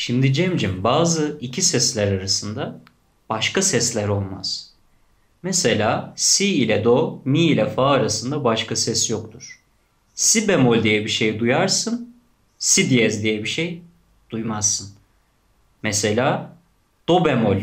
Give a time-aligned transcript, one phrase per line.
[0.00, 2.80] Şimdi Cemcim bazı iki sesler arasında
[3.28, 4.70] başka sesler olmaz.
[5.42, 9.60] Mesela si ile do, mi ile fa arasında başka ses yoktur.
[10.14, 12.14] Si bemol diye bir şey duyarsın,
[12.58, 13.82] si diyez diye bir şey
[14.30, 14.90] duymazsın.
[15.82, 16.56] Mesela
[17.08, 17.58] do bemol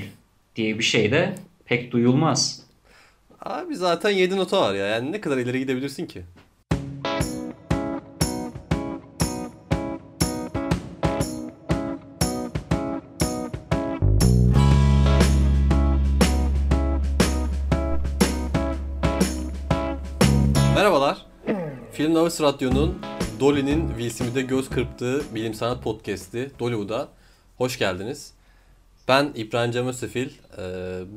[0.55, 1.35] diye bir şey de
[1.65, 2.63] pek duyulmaz.
[3.41, 4.85] Abi zaten 7 nota var ya.
[4.85, 6.23] Yani ne kadar ileri gidebilirsin ki?
[22.27, 22.99] Novus Radyo'nun
[23.39, 27.07] Dolly'nin Will Smith'e göz kırptığı bilim sanat podcast'i Dollywood'a
[27.57, 28.33] hoş geldiniz.
[29.07, 30.29] Ben İbrahim Cem Özsefil.
[30.57, 30.61] Ee,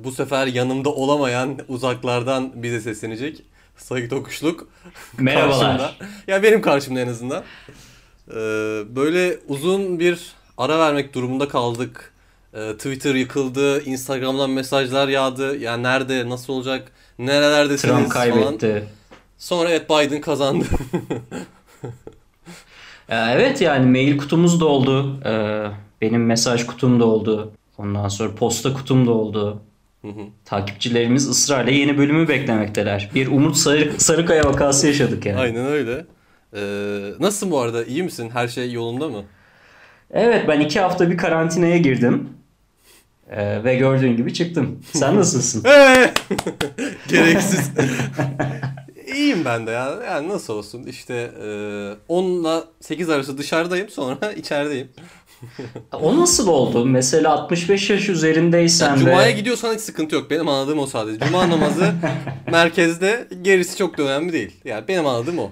[0.05, 3.43] bu sefer yanımda olamayan uzaklardan bize seslenecek
[3.77, 4.69] Sayit Okuşluk.
[5.19, 5.79] Merhabalar.
[5.79, 6.07] karşımda.
[6.27, 7.43] Ya benim karşımda en azından.
[8.29, 8.35] Ee,
[8.97, 12.13] böyle uzun bir ara vermek durumunda kaldık.
[12.55, 15.57] Ee, Twitter yıkıldı, Instagram'dan mesajlar yağdı.
[15.57, 18.59] Yani nerede, nasıl olacak, nerelerdesiniz Trump falan.
[19.41, 20.65] Sonra evet Biden kazandı.
[23.13, 25.21] Evet yani mail kutumuz da oldu.
[25.25, 25.67] Ee,
[26.01, 27.53] benim mesaj kutum da oldu.
[27.79, 29.63] Ondan sonra posta kutum da oldu.
[30.45, 33.11] Takipçilerimiz ısrarla yeni bölümü beklemekteler.
[33.15, 35.39] Bir Umut Sarı, Sarıkaya vakası yaşadık yani.
[35.41, 36.07] Aynen öyle.
[36.57, 36.61] Ee,
[37.21, 37.85] nasılsın bu arada?
[37.85, 38.31] İyi misin?
[38.33, 39.23] Her şey yolunda mı?
[40.11, 42.29] Evet ben iki hafta bir karantinaya girdim.
[43.31, 44.79] Ee, ve gördüğün gibi çıktım.
[44.93, 45.63] Sen nasılsın?
[47.09, 47.71] Gereksiz.
[49.15, 49.99] İyiyim ben de ya.
[50.07, 50.83] Yani nasıl olsun?
[50.83, 51.49] İşte e,
[52.09, 53.89] 10 ile 8 arası dışarıdayım.
[53.89, 54.89] Sonra içerideyim.
[55.93, 56.87] o nasıl oldu?
[56.87, 59.11] Mesela 65 yaş üzerindeysen Yani ve...
[59.11, 60.31] Cuma'ya gidiyorsan hiç sıkıntı yok.
[60.31, 61.27] Benim anladığım o sadece.
[61.27, 61.93] Cuma namazı
[62.51, 64.57] merkezde gerisi çok da önemli değil.
[64.65, 65.51] Yani benim anladığım o.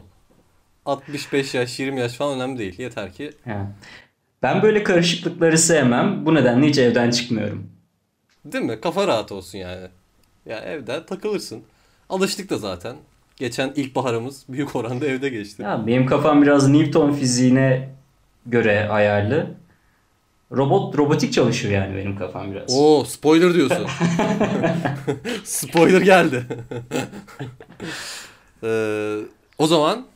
[0.87, 2.79] 65 yaş, 20 yaş falan önemli değil.
[2.79, 3.33] Yeter ki.
[4.43, 6.27] Ben böyle karışıklıkları sevmem.
[6.27, 7.71] Bu nedenle hiç evden çıkmıyorum.
[8.45, 8.81] Değil mi?
[8.81, 9.87] Kafa rahat olsun yani.
[10.47, 11.63] Ya evde takılırsın.
[12.09, 12.97] Alıştık da zaten.
[13.39, 15.63] Geçen ilkbaharımız büyük oranda evde geçti.
[15.63, 17.89] Ya benim kafam biraz Newton fiziğine
[18.47, 19.47] göre ayarlı.
[20.53, 22.77] Robot robotik çalışıyor yani benim kafam biraz.
[22.77, 23.87] Oo spoiler diyorsun.
[25.45, 26.45] spoiler geldi.
[28.63, 29.17] Ee,
[29.59, 30.07] o zaman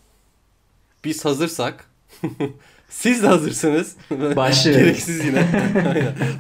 [1.05, 1.85] biz hazırsak
[2.89, 4.83] siz de hazırsanız Başlıyoruz.
[4.85, 5.45] gereksiz yine.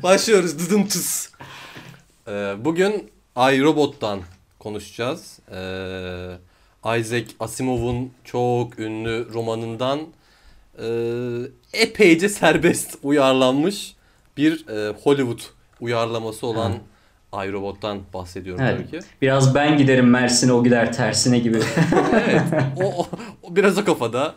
[0.02, 0.58] Başlıyoruz.
[0.58, 1.28] Dıdım tıs.
[2.28, 4.20] Ee, bugün iRobot'tan
[4.58, 5.38] konuşacağız.
[5.52, 6.36] Ee,
[6.84, 10.00] Isaac Asimov'un çok ünlü romanından
[10.78, 10.86] e,
[11.72, 13.94] epeyce serbest uyarlanmış
[14.36, 15.40] bir e, Hollywood
[15.80, 16.72] uyarlaması olan
[17.34, 18.78] iRobot'tan bahsediyorum Evet.
[18.90, 19.06] tabii ki.
[19.22, 21.58] Biraz ben giderim Mersin'e o gider tersine gibi.
[22.12, 22.42] evet.
[22.76, 23.08] O, o,
[23.42, 24.34] o biraz o kafada.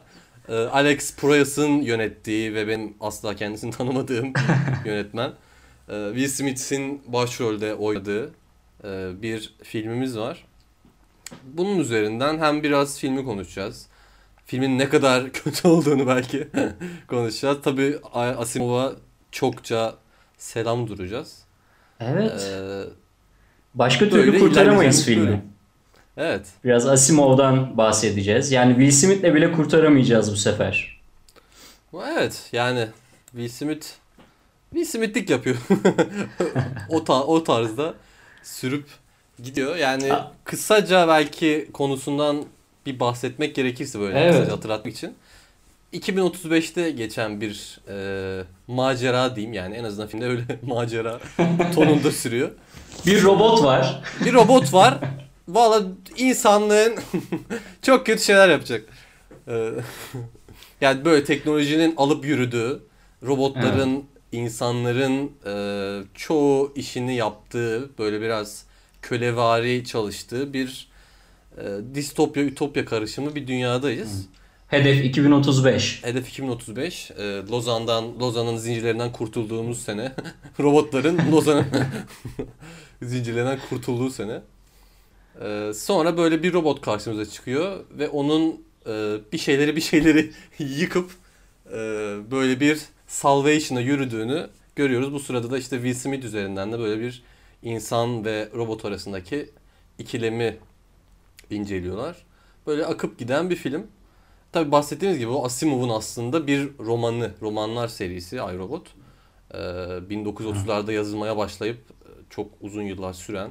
[0.50, 4.34] Ee, Alex Proyas'ın yönettiği ve benim asla kendisini tanımadığım
[4.86, 5.32] yönetmen.
[5.90, 8.32] Ee, Will Smith'in başrolde oynadığı
[8.84, 10.45] e, bir filmimiz var.
[11.44, 13.88] Bunun üzerinden hem biraz filmi konuşacağız.
[14.46, 16.48] Filmin ne kadar kötü olduğunu belki
[17.08, 17.58] konuşacağız.
[17.64, 18.92] Tabii Asimov'a
[19.32, 19.96] çokça
[20.38, 21.44] selam duracağız.
[22.00, 22.52] evet.
[22.54, 22.84] Ee,
[23.76, 25.28] Başka böyle türlü kurtaramayız filmi.
[25.28, 25.42] bölüm.
[26.18, 26.48] evet.
[26.64, 28.52] Biraz Asimov'dan bahsedeceğiz.
[28.52, 31.02] Yani Will Smith'le bile kurtaramayacağız bu sefer.
[32.18, 32.88] Evet yani
[33.32, 33.88] Will Smith
[34.74, 35.56] Will Smith'lik yapıyor.
[36.90, 37.94] o, ta- o tarzda
[38.44, 38.86] sürüp
[39.44, 39.76] gidiyor.
[39.76, 42.46] Yani A- kısaca belki konusundan
[42.86, 44.34] bir bahsetmek gerekirse böyle Evet.
[44.34, 45.14] kısaca hatırlatmak için.
[45.94, 51.20] 2035'te geçen bir e, macera diyeyim yani en azından filmde öyle macera
[51.76, 52.52] tonunda sürüyor.
[53.06, 54.02] Bir robot var.
[54.26, 55.00] Bir robot var.
[55.48, 55.82] Valla
[56.18, 56.96] insanlığın
[57.82, 58.84] çok kötü şeyler yapacak.
[59.48, 59.72] Ee,
[60.82, 62.80] yani böyle teknolojinin alıp yürüdüğü,
[63.26, 65.54] robotların, insanların e,
[66.14, 68.66] çoğu işini yaptığı, böyle biraz
[69.06, 70.88] kölevari çalıştığı bir
[71.58, 71.64] e,
[71.96, 74.26] distopya, ütopya karışımı bir dünyadayız.
[74.68, 76.04] Hedef 2035.
[76.04, 77.12] Hedef 2035.
[77.12, 80.12] E, Lozan'dan, Lozan'ın zincirlerinden kurtulduğumuz sene.
[80.60, 81.66] Robotların Lozan'ın
[83.02, 84.42] zincirlerinden kurtulduğu sene.
[85.42, 91.12] E, sonra böyle bir robot karşımıza çıkıyor ve onun e, bir şeyleri bir şeyleri yıkıp
[91.72, 91.78] e,
[92.32, 95.14] böyle bir salvation'a yürüdüğünü görüyoruz.
[95.14, 97.24] Bu sırada da işte Will Smith üzerinden de böyle bir
[97.66, 99.50] insan ve robot arasındaki
[100.00, 100.58] ikilemi
[101.50, 102.26] inceliyorlar.
[102.68, 103.88] Böyle akıp giden bir film.
[104.52, 108.88] Tabi bahsettiğimiz gibi o Asimov'un aslında bir romanı, romanlar serisi iRobot.
[109.54, 113.50] Ee, 1930'larda yazılmaya başlayıp e, çok uzun yıllar süren,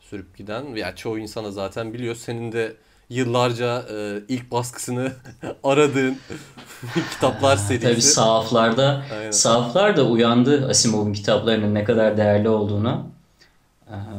[0.00, 0.76] sürüp giden.
[0.76, 2.14] Ya çoğu insana zaten biliyor.
[2.14, 2.76] Senin de
[3.08, 5.12] yıllarca e, ilk baskısını
[5.64, 6.18] aradığın
[7.12, 7.86] kitaplar serisi.
[7.88, 9.30] Tabii sahaflarda, Aynen.
[9.30, 13.06] sahaflar da uyandı Asimov'un kitaplarının ne kadar değerli olduğuna.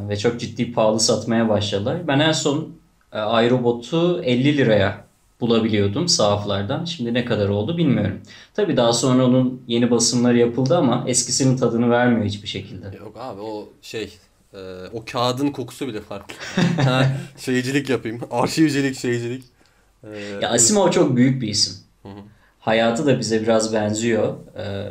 [0.09, 2.07] Ve çok ciddi pahalı satmaya başladılar.
[2.07, 2.69] Ben en son
[3.13, 5.03] e, iRobot'u 50 liraya
[5.41, 6.85] bulabiliyordum sahaflardan.
[6.85, 8.21] Şimdi ne kadar oldu bilmiyorum.
[8.53, 12.97] Tabii daha sonra onun yeni basımları yapıldı ama eskisinin tadını vermiyor hiçbir şekilde.
[12.99, 14.17] Yok abi o şey
[14.53, 14.59] e,
[14.93, 16.35] o kağıdın kokusu bile farklı.
[17.37, 18.21] şeycilik yapayım.
[18.31, 19.43] Arşivcilik, şeycilik.
[20.03, 21.73] E, Ya Asimov çok büyük bir isim.
[22.03, 22.21] Hı hı.
[22.59, 24.33] Hayatı da bize biraz benziyor.
[24.57, 24.89] Ee,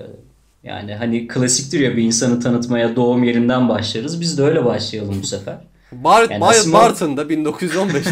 [0.65, 4.21] yani hani klasiktir ya bir insanı tanıtmaya doğum yerinden başlarız.
[4.21, 5.57] Biz de öyle başlayalım bu sefer.
[5.93, 8.11] Bar Yani Bar- Asimov- Bartın'da 1915'te.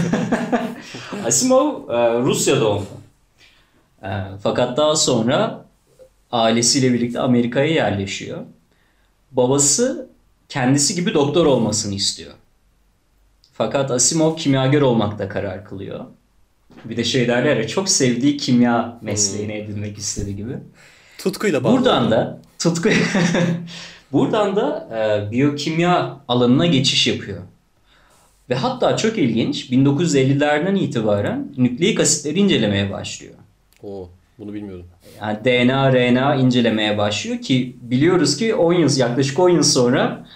[1.26, 2.86] Asimov e, Rusya doğumlu.
[4.02, 4.08] E,
[4.42, 5.64] fakat daha sonra
[6.32, 8.38] ailesiyle birlikte Amerika'ya yerleşiyor.
[9.32, 10.08] Babası
[10.48, 12.32] kendisi gibi doktor olmasını istiyor.
[13.52, 16.04] Fakat Asimov kimyager olmakta karar kılıyor.
[16.84, 20.52] Bir de şey derler ya çok sevdiği kimya mesleğini edinmek istedi gibi.
[21.22, 21.76] Tutkuyla bağlı.
[21.76, 22.88] Buradan da tutku
[24.12, 27.42] buradan da e, biyokimya alanına geçiş yapıyor.
[28.50, 33.34] Ve hatta çok ilginç 1950'lerden itibaren nükleik asitleri incelemeye başlıyor.
[33.82, 34.08] Oo,
[34.38, 34.86] bunu bilmiyordum.
[35.20, 40.26] Yani DNA, RNA incelemeye başlıyor ki biliyoruz ki 10 yıl yaklaşık 10 yıl sonra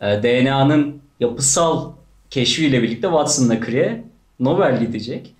[0.00, 1.92] e, DNA'nın yapısal
[2.30, 4.04] keşfiyle birlikte Watson'la Crick'e
[4.40, 5.34] Nobel gidecek.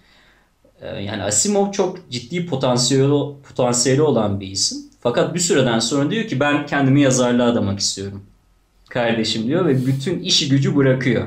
[0.81, 4.92] E, Yani Asimov çok ciddi potansiyeli, potansiyeli olan bir isim.
[5.03, 8.23] Fakat bir süreden sonra diyor ki ben kendimi yazarlığa adamak istiyorum.
[8.89, 11.27] Kardeşim diyor ve bütün işi gücü bırakıyor.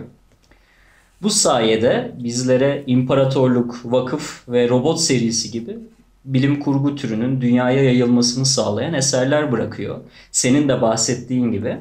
[1.21, 5.77] Bu sayede bizlere İmparatorluk, Vakıf ve Robot serisi gibi
[6.25, 9.99] bilim kurgu türünün dünyaya yayılmasını sağlayan eserler bırakıyor.
[10.31, 11.77] Senin de bahsettiğin gibi.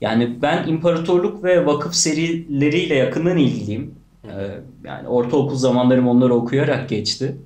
[0.00, 3.94] Yani ben İmparatorluk ve Vakıf serileriyle yakından ilgiliyim.
[4.24, 4.28] Ee,
[4.84, 7.36] yani ortaokul zamanlarım onları okuyarak geçti.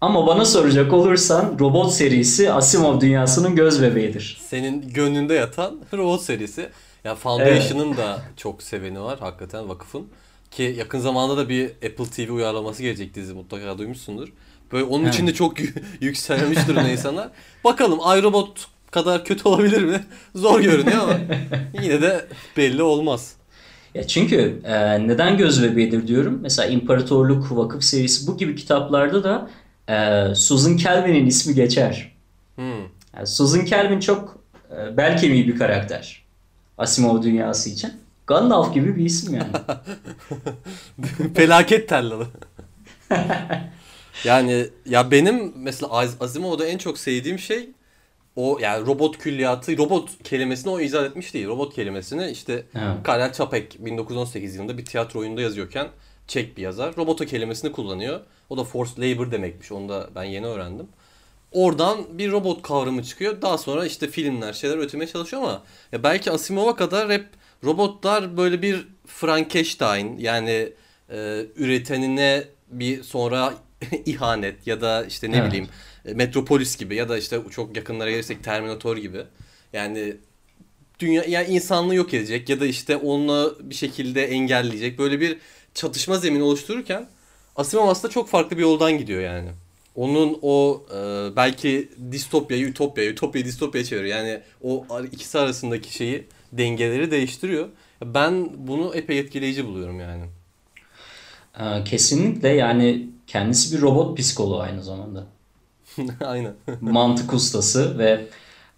[0.00, 4.40] Ama bana soracak olursan Robot serisi Asimov dünyasının göz bebeğidir.
[4.48, 6.68] Senin gönlünde yatan Robot serisi.
[7.04, 10.06] Ya Foundation'ın da çok seveni var hakikaten vakıfın.
[10.50, 14.28] Ki yakın zamanda da bir Apple TV uyarlaması gelecek dizi mutlaka duymuşsundur.
[14.72, 17.28] Böyle onun için de çok yü- yükselmiş durumda insanlar.
[17.64, 20.04] Bakalım iRobot kadar kötü olabilir mi?
[20.34, 21.18] Zor görünüyor ama
[21.82, 22.26] yine de
[22.56, 23.34] belli olmaz.
[23.94, 26.38] Ya çünkü e, neden göz bebeğidir diyorum.
[26.42, 29.50] Mesela İmparatorluk, Vakıf serisi bu gibi kitaplarda da
[29.88, 32.12] e, Susan Calvin'in ismi geçer.
[32.54, 32.80] Hmm.
[33.16, 34.38] Yani Susan Calvin çok
[34.70, 36.24] e, bel kemiği bir karakter.
[36.78, 37.92] Asimov dünyası için.
[38.26, 39.48] Gandalf gibi bir isim yani.
[41.34, 42.26] Felaket tellalı.
[44.24, 47.68] yani ya benim mesela Asimov'da en çok sevdiğim şey
[48.36, 51.46] o yani robot külliyatı, robot kelimesini o icat etmiş değil.
[51.46, 52.96] Robot kelimesini işte Evet.
[53.04, 55.88] Karel Čapek 1918 yılında bir tiyatro oyununda yazıyorken
[56.26, 56.96] Çek bir yazar.
[56.96, 58.20] Robota kelimesini kullanıyor.
[58.50, 59.72] O da forced labor demekmiş.
[59.72, 60.86] Onu da ben yeni öğrendim.
[61.52, 63.42] Oradan bir robot kavramı çıkıyor.
[63.42, 65.62] Daha sonra işte filmler, şeyler üretmeye çalışıyor ama
[65.92, 67.26] ya belki Asimov'a kadar hep
[67.64, 70.72] robotlar böyle bir Frankenstein yani
[71.10, 73.54] e, üretenine bir sonra
[74.06, 75.48] ihanet ya da işte ne Evet.
[75.48, 75.68] bileyim
[76.06, 79.22] e, Metropolis gibi ya da işte çok yakınlara gelirsek Terminator gibi.
[79.72, 80.16] Yani
[80.98, 85.38] dünya yani insanlığı yok edecek ya da işte onunla bir şekilde engelleyecek böyle bir
[85.74, 87.06] çatışma zemini oluştururken
[87.56, 89.48] Asimov aslında çok farklı bir yoldan gidiyor yani.
[89.96, 90.96] Onun o e,
[91.36, 94.18] belki distopyayı ütopyaya, ütopyayı distopyaya çeviriyor.
[94.18, 97.68] Yani o ikisi arasındaki şeyi dengeleri değiştiriyor.
[98.04, 100.24] Ben bunu epey etkileyici buluyorum yani.
[101.60, 105.26] E, kesinlikle yani kendisi bir robot psikoloğu aynı zamanda.
[106.24, 106.54] Aynen.
[106.80, 108.26] Mantık ustası ve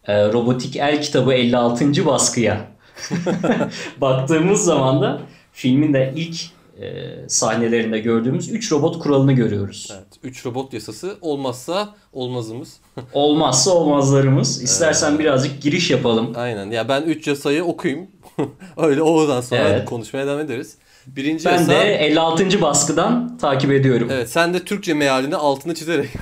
[0.05, 2.07] e, Robotik El kitabı 56.
[2.07, 2.67] baskıya
[4.01, 5.21] baktığımız zaman da
[5.53, 9.89] filmin de ilk e, sahnelerinde gördüğümüz 3 robot kuralını görüyoruz.
[9.95, 10.07] Evet.
[10.23, 12.77] 3 robot yasası olmazsa olmazımız.
[13.13, 14.63] Olmazsa olmazlarımız.
[14.63, 16.33] İstersen birazcık giriş yapalım.
[16.37, 16.71] Aynen.
[16.71, 18.07] Ya ben 3 yasayı okuyayım.
[18.77, 19.85] Öyle oradan sonra Evet.
[19.89, 20.77] konuşmaya devam ederiz.
[21.07, 21.73] Birinci Ben yasa...
[21.73, 22.61] de 56.
[22.63, 24.09] baskıdan takip ediyorum.
[24.13, 26.11] Evet sen de Türkçe mealini altını çizerek.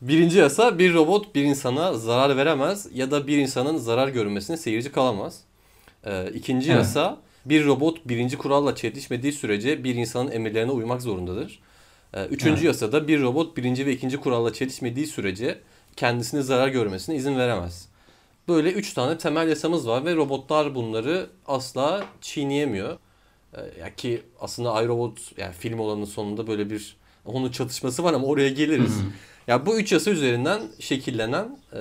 [0.00, 4.92] Birinci yasa bir robot bir insana zarar veremez ya da bir insanın zarar görmesine seyirci
[4.92, 5.40] kalamaz.
[6.06, 6.78] Ee, ikinci Evet.
[6.78, 11.58] yasa bir robot birinci kuralla çelişmediği sürece bir insanın emirlerine uymak zorundadır.
[12.14, 12.64] Ee, üçüncü Evet.
[12.64, 15.58] yasada bir robot birinci ve ikinci kuralla çelişmediği sürece
[15.96, 17.88] kendisine zarar görmesine izin veremez.
[18.48, 22.98] Böyle üç tane temel yasamız var ve robotlar bunları asla çiğneyemiyor.
[23.54, 28.26] Ee, ya ki aslında iRobot yani film olanın sonunda böyle bir onun çatışması var ama
[28.26, 28.96] oraya geliriz.
[29.46, 31.80] Ya bu üç yasa üzerinden şekillenen e,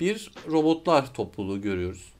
[0.00, 2.12] bir robotlar topluluğu görüyoruz.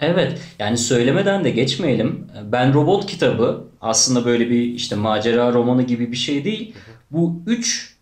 [0.00, 2.26] Evet yani söylemeden de geçmeyelim.
[2.52, 6.74] Ben Robot kitabı aslında böyle bir işte macera romanı gibi bir şey değil.
[7.10, 7.96] Bu üç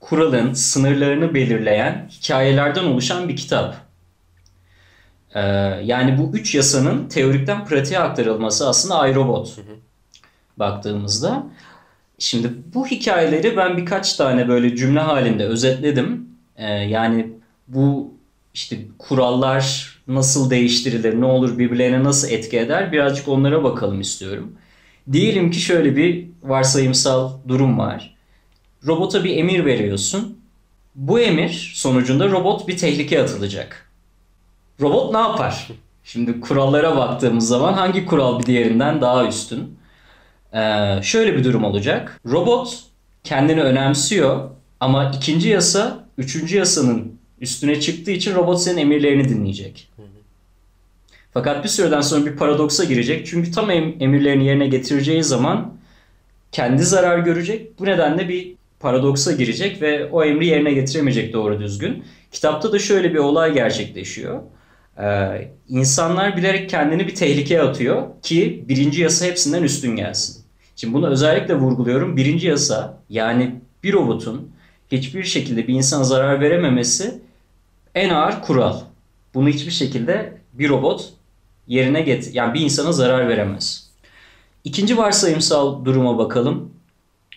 [0.00, 3.76] kuralın sınırlarını belirleyen hikayelerden oluşan bir kitap.
[5.34, 5.40] Ee,
[5.84, 9.56] yani bu üç yasanın teorikten pratiğe aktarılması aslında iRobot.
[10.56, 11.46] Baktığımızda.
[12.18, 16.28] Şimdi bu hikayeleri ben birkaç tane böyle cümle halinde özetledim.
[16.56, 17.30] Ee, yani
[17.68, 18.14] bu
[18.54, 24.52] işte kurallar nasıl değiştirilir, ne olur birbirlerine nasıl etki eder birazcık onlara bakalım istiyorum.
[25.12, 28.14] Diyelim ki şöyle bir varsayımsal durum var.
[28.86, 30.38] Robota bir emir veriyorsun.
[30.94, 33.90] Bu emir sonucunda robot bir tehlike atılacak.
[34.80, 35.68] Robot ne yapar?
[36.04, 39.78] Şimdi kurallara baktığımız zaman hangi kural bir diğerinden daha üstün?
[40.54, 42.20] Ee, şöyle bir durum olacak.
[42.26, 42.84] Robot
[43.24, 44.50] kendini önemsiyor
[44.80, 49.88] ama ikinci yasa üçüncü yasanın üstüne çıktığı için robot senin emirlerini dinleyecek.
[51.34, 53.26] Fakat bir süreden sonra bir paradoksa girecek.
[53.26, 55.74] Çünkü tam emirlerini yerine getireceği zaman
[56.52, 57.78] kendi zarar görecek.
[57.78, 62.04] Bu nedenle bir paradoksa girecek ve o emri yerine getiremeyecek doğru düzgün.
[62.32, 64.42] Kitapta da şöyle bir olay gerçekleşiyor.
[65.00, 70.44] Ee, insanlar bilerek kendini bir tehlikeye atıyor ki birinci yasa hepsinden üstün gelsin.
[70.76, 72.16] Şimdi bunu özellikle vurguluyorum.
[72.16, 74.50] Birinci yasa yani bir robotun
[74.92, 77.20] hiçbir şekilde bir insana zarar verememesi
[77.98, 78.80] en ağır kural.
[79.34, 81.12] Bunu hiçbir şekilde bir robot
[81.66, 83.90] yerine get yani bir insana zarar veremez.
[84.64, 86.70] İkinci varsayımsal duruma bakalım.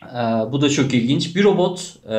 [0.03, 0.17] Ee,
[0.51, 1.35] bu da çok ilginç.
[1.35, 2.13] Bir robot e,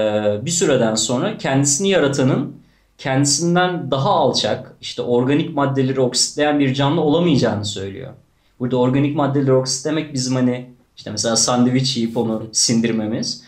[0.44, 2.56] bir süreden sonra kendisini yaratanın
[2.98, 8.12] kendisinden daha alçak, işte organik maddeleri oksitleyen bir canlı olamayacağını söylüyor.
[8.60, 13.44] Burada organik maddeleri oksitlemek bizim hani işte mesela sandviç yiyip onu sindirmemiz.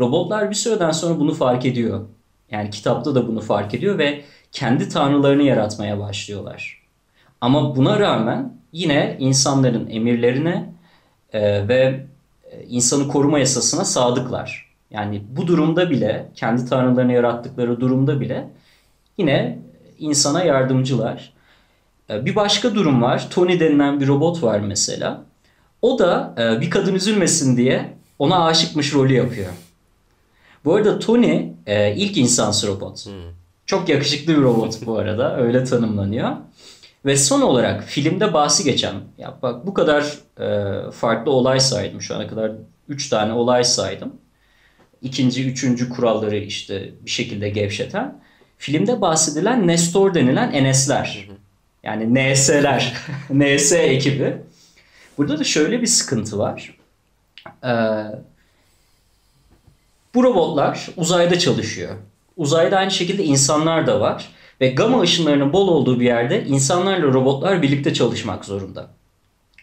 [0.00, 2.00] Robotlar bir süreden sonra bunu fark ediyor.
[2.50, 6.82] Yani kitapta da bunu fark ediyor ve kendi tanrılarını yaratmaya başlıyorlar.
[7.40, 10.72] Ama buna rağmen yine insanların emirlerine
[11.32, 12.06] e, ve
[12.50, 14.68] e, insanı koruma yasasına sadıklar.
[14.90, 18.48] Yani bu durumda bile, kendi tanrılarını yarattıkları durumda bile
[19.18, 19.58] yine
[19.98, 21.32] insana yardımcılar.
[22.10, 23.26] E, bir başka durum var.
[23.30, 25.22] Tony denilen bir robot var mesela.
[25.82, 29.52] O da e, bir kadın üzülmesin diye ona aşıkmış rolü yapıyor.
[30.64, 33.06] Bu arada Tony e, ilk insansı robot.
[33.06, 33.12] Hmm.
[33.66, 35.36] Çok yakışıklı bir robot bu arada.
[35.40, 36.30] Öyle tanımlanıyor.
[37.04, 42.14] Ve son olarak filmde bahsi geçen, ya bak bu kadar e, farklı olay saydım şu
[42.14, 42.52] ana kadar
[42.88, 44.12] 3 tane olay saydım.
[45.02, 48.20] İkinci, üçüncü kuralları işte bir şekilde gevşeten.
[48.58, 51.28] Filmde bahsedilen Nestor denilen Enesler.
[51.82, 52.94] Yani NS'ler.
[53.30, 54.36] NS ekibi.
[55.18, 56.76] Burada da şöyle bir sıkıntı var.
[57.64, 57.68] Ee,
[60.14, 61.94] bu robotlar uzayda çalışıyor.
[62.36, 64.28] Uzayda aynı şekilde insanlar da var.
[64.60, 68.90] Ve gama ışınlarının bol olduğu bir yerde insanlarla robotlar birlikte çalışmak zorunda.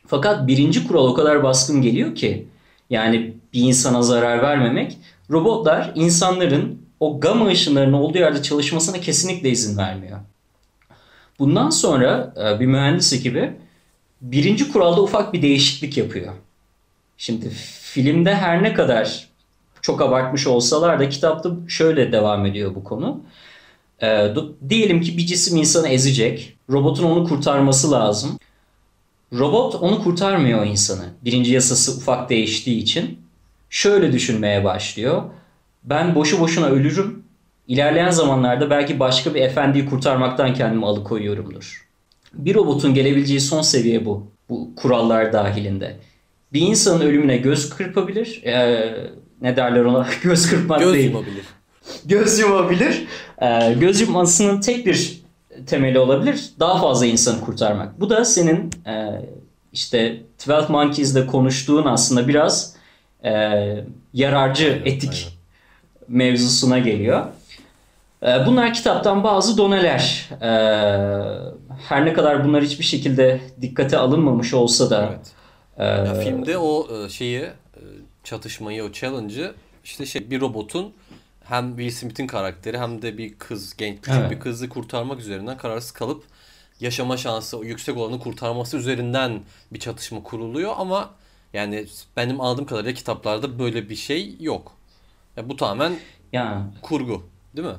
[0.08, 2.48] Fakat birinci kural o kadar baskın geliyor ki
[2.90, 4.98] yani bir insana zarar vermemek.
[5.32, 10.20] Robotlar insanların o gama ışınlarının olduğu yerde çalışmasına kesinlikle izin vermiyor.
[11.40, 13.54] Bundan sonra e, bir mühendis ekibi
[14.22, 16.34] birinci kuralda ufak bir değişiklik yapıyor.
[17.18, 17.50] Şimdi
[17.82, 19.28] filmde her ne kadar
[19.86, 23.22] çok abartmış olsalar da kitapta şöyle devam ediyor bu konu.
[24.02, 24.34] E,
[24.70, 26.58] diyelim ki bir cisim insanı ezecek.
[26.70, 28.40] Robotun onu kurtarması lazım.
[29.34, 31.06] Robot onu kurtarmıyor insanı.
[31.26, 33.20] Birinci yasası ufak değiştiği için.
[33.70, 35.24] Şöyle düşünmeye başlıyor.
[35.84, 37.24] Ben boşu boşuna ölürüm.
[37.68, 41.88] İlerleyen zamanlarda belki başka bir efendiyi kurtarmaktan kendimi alıkoyuyorumdur.
[42.34, 44.28] Bir robotun gelebileceği son seviye bu.
[44.50, 45.98] Bu kurallar dahilinde.
[46.54, 48.44] Bir insanın ölümüne göz kırpabilir.
[48.46, 50.08] Ee, ne derler ona?
[50.24, 51.10] göz kırpmak göz değil.
[51.10, 51.46] Yumabilir.
[52.06, 53.08] Göz yumabilir.
[53.42, 55.22] Ee, göz yummasının tek bir
[55.68, 56.50] temeli olabilir.
[56.60, 58.00] Daha fazla insanı kurtarmak.
[58.00, 59.22] Bu da senin e,
[59.74, 62.76] işte 12 Monkeys'de konuştuğun aslında biraz
[63.24, 63.32] e,
[64.14, 65.34] yararcı aynen, etik aynen.
[66.08, 67.26] mevzusuna geliyor.
[68.24, 70.30] E, bunlar kitaptan bazı doneler.
[70.42, 70.50] E,
[71.90, 75.10] her ne kadar bunlar hiçbir şekilde dikkate alınmamış olsa da.
[75.10, 75.32] Evet.
[75.78, 77.44] E, ya filmde o e, şeyi
[78.26, 80.94] çatışmayı, o challenge'ı işte şey bir robotun
[81.44, 84.32] hem Will Smith'in karakteri hem de bir kız, genç küçük evet.
[84.32, 86.24] bir kızı kurtarmak üzerinden kararsız kalıp
[86.80, 89.42] yaşama şansı yüksek olanı kurtarması üzerinden
[89.74, 91.14] bir çatışma kuruluyor ama
[91.54, 91.86] yani
[92.18, 94.72] benim aldığım kadarıyla kitaplarda böyle bir şey yok.
[95.38, 95.94] Ya bu tamamen
[96.34, 96.68] ya.
[96.82, 97.24] kurgu,
[97.56, 97.74] değil mi?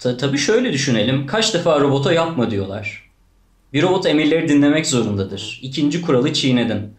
[0.00, 1.26] Ta tabii şöyle düşünelim.
[1.26, 3.10] Kaç defa robota yapma diyorlar.
[3.72, 5.60] Bir robot emirleri dinlemek zorundadır.
[5.62, 6.94] İkinci kuralı çiğnedin.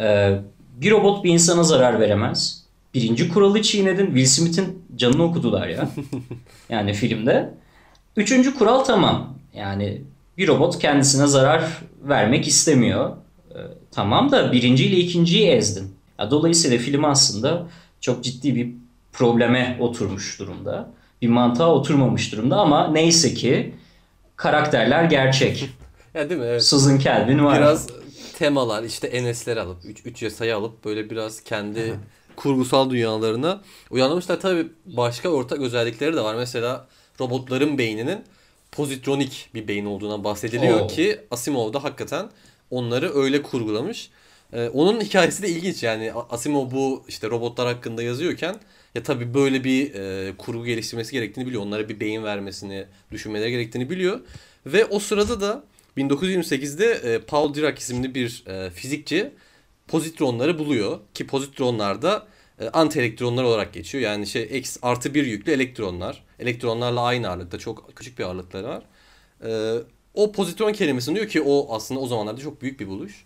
[0.00, 0.38] Ee,
[0.80, 2.64] bir robot bir insana zarar veremez.
[2.94, 4.06] Birinci kuralı çiğnedin.
[4.06, 5.88] Will Smith'in canını okudular ya.
[6.68, 7.54] yani filmde.
[8.16, 9.34] Üçüncü kural tamam.
[9.54, 10.02] Yani
[10.38, 11.64] Bir robot kendisine zarar
[12.02, 13.10] vermek istemiyor.
[13.50, 13.58] E,
[13.90, 15.94] tamam da birinci ile ikinciyi ezdin.
[16.18, 17.66] Ya, dolayısıyla film aslında
[18.00, 18.70] çok ciddi bir
[19.12, 20.90] probleme oturmuş durumda.
[21.22, 23.74] Bir mantığa oturmamış durumda ama neyse ki
[24.36, 25.70] karakterler gerçek.
[26.14, 26.46] ya değil mi?
[26.46, 26.64] Evet.
[26.64, 27.58] Susan Calvin var.
[27.58, 27.86] Biraz
[28.38, 31.94] temalar işte Enes'ler alıp 3 3 yasayı alıp böyle biraz kendi
[32.36, 34.40] kurgusal dünyalarına uyarlamışlar.
[34.40, 36.34] Tabii başka ortak özellikleri de var.
[36.34, 36.88] Mesela
[37.20, 38.18] robotların beyninin
[38.72, 40.86] pozitronik bir beyin olduğuna bahsediliyor Oo.
[40.86, 42.30] ki Asimov da hakikaten
[42.70, 44.10] onları öyle kurgulamış.
[44.52, 48.56] Ee, onun hikayesi de ilginç yani Asimov bu işte robotlar hakkında yazıyorken
[48.94, 51.62] ya tabii böyle bir e, kurgu geliştirmesi gerektiğini biliyor.
[51.62, 54.20] Onlara bir beyin vermesini, düşünmeleri gerektiğini biliyor.
[54.66, 55.64] Ve o sırada da
[55.98, 59.32] 1928'de e, Paul Dirac isimli bir e, fizikçi
[59.88, 60.98] pozitronları buluyor.
[61.14, 62.26] Ki pozitronlar da
[62.60, 64.04] e, antielektronlar olarak geçiyor.
[64.04, 66.24] Yani şey x artı bir yüklü elektronlar.
[66.38, 68.82] Elektronlarla aynı ağırlıkta çok küçük bir ağırlıkları var.
[69.44, 69.78] E,
[70.14, 73.24] o pozitron kelimesini diyor ki o aslında o zamanlarda çok büyük bir buluş.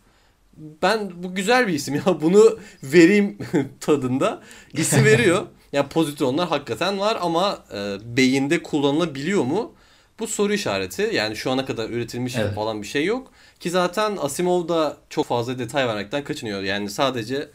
[0.57, 3.39] Ben bu güzel bir isim ya bunu vereyim
[3.81, 5.47] tadında isim veriyor.
[5.73, 9.73] Ya yani pozitronlar hakikaten var ama e, beyinde kullanılabiliyor mu?
[10.19, 11.11] Bu soru işareti.
[11.13, 12.55] Yani şu ana kadar üretilmiş Evet.
[12.55, 13.33] falan bir şey yok.
[13.61, 16.63] Ki zaten Asimov da çok fazla detay vermekten kaçınıyor.
[16.63, 17.49] Yani sadece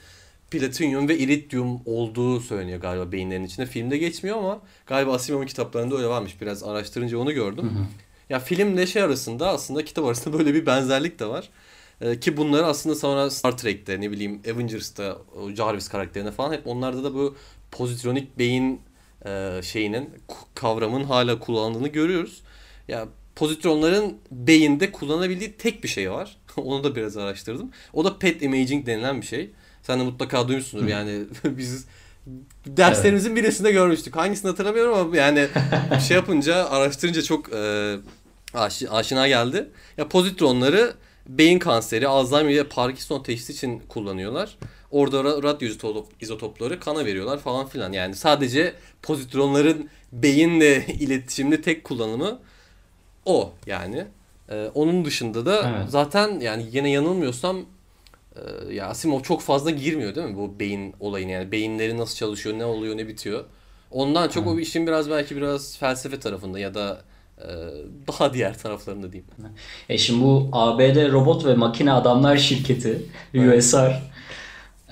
[0.51, 3.65] platinyum ve iridyum olduğu söyleniyor galiba beyinlerin içinde.
[3.65, 6.41] Filmde geçmiyor ama galiba Asimov'un kitaplarında öyle varmış.
[6.41, 7.71] Biraz araştırınca onu gördüm.
[8.29, 11.49] Ya filmle şey arasında aslında kitap arasında böyle bir benzerlik de var.
[12.01, 16.67] Ee, ki bunları aslında sonra Star Trek'te ne bileyim Avengers'ta o Jarvis karakterine falan hep
[16.67, 17.35] onlarda da bu
[17.71, 18.81] pozitronik beyin
[19.25, 20.09] e, şeyinin
[20.55, 22.41] kavramın hala kullanıldığını görüyoruz.
[22.87, 26.37] Ya pozitronların beyinde kullanabildiği tek bir şey var.
[26.57, 27.71] Onu da biraz araştırdım.
[27.93, 29.49] O da PET imaging denilen bir şey.
[29.83, 31.85] Sen de mutlaka duymuşsundur yani biz
[32.65, 34.15] derslerimizin birisinde görmüştük.
[34.15, 35.47] Hangisini hatırlamıyorum ama yani
[36.07, 37.95] şey yapınca araştırınca çok e,
[38.53, 39.69] aşi- aşina geldi.
[39.97, 40.93] Ya pozitronları
[41.27, 44.57] beyin kanseri, Alzheimer ve Parkinson teşhisi için kullanıyorlar.
[44.91, 47.91] Orada ra- radyo izotop- izotopları kana veriyorlar falan filan.
[47.91, 52.39] Yani sadece pozitronların beyinle iletişimde tek kullanımı
[53.27, 54.05] o yani.
[54.49, 55.89] Ee, onun dışında da Evet.
[55.89, 57.57] zaten yani yine yanılmıyorsam
[58.35, 62.59] e, ya Asimov çok fazla girmiyor değil mi bu beyin olayını yani beyinleri nasıl çalışıyor,
[62.59, 63.43] ne oluyor, ne bitiyor.
[63.91, 67.01] Ondan çok o işin biraz belki biraz felsefe tarafında ya da
[67.37, 67.47] e,
[68.07, 69.31] daha diğer taraflarında diyeyim.
[69.89, 73.01] E şimdi bu ABD Robot ve Makine Adamlar Şirketi,
[73.35, 74.01] USR,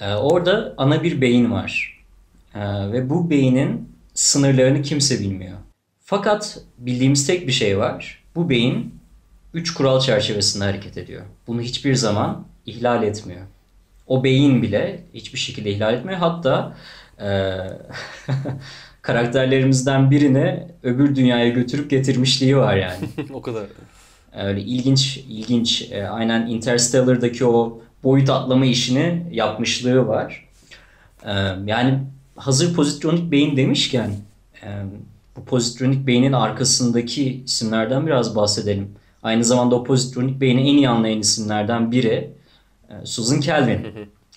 [0.01, 2.03] e, orada ana bir beyin var.
[2.55, 5.57] E, ve bu beynin sınırlarını kimse bilmiyor.
[6.01, 8.24] Fakat bildiğimiz tek bir şey var.
[8.35, 8.95] Bu beyin
[9.53, 11.21] üç kural çerçevesinde hareket ediyor.
[11.47, 13.41] Bunu hiçbir zaman ihlal etmiyor.
[14.07, 16.19] O beyin bile hiçbir şekilde ihlal etmiyor.
[16.19, 16.77] Hatta
[17.21, 17.57] e,
[19.01, 23.09] karakterlerimizden birini öbür dünyaya götürüp getirmişliği var yani.
[23.33, 23.63] o kadar.
[24.37, 30.49] Öyle ilginç ilginç e, aynen Interstellar'daki o boyut atlama işini yapmışlığı var.
[31.25, 31.33] E,
[31.65, 31.99] yani
[32.35, 34.15] hazır pozitronik beyin demişken
[34.63, 34.67] e,
[35.35, 38.89] bu pozitronik beynin arkasındaki isimlerden biraz bahsedelim.
[39.23, 42.29] Aynı zamanda o pozitronik beyni en iyi anlayan isimlerden biri
[42.89, 43.87] e, Susan Calvin.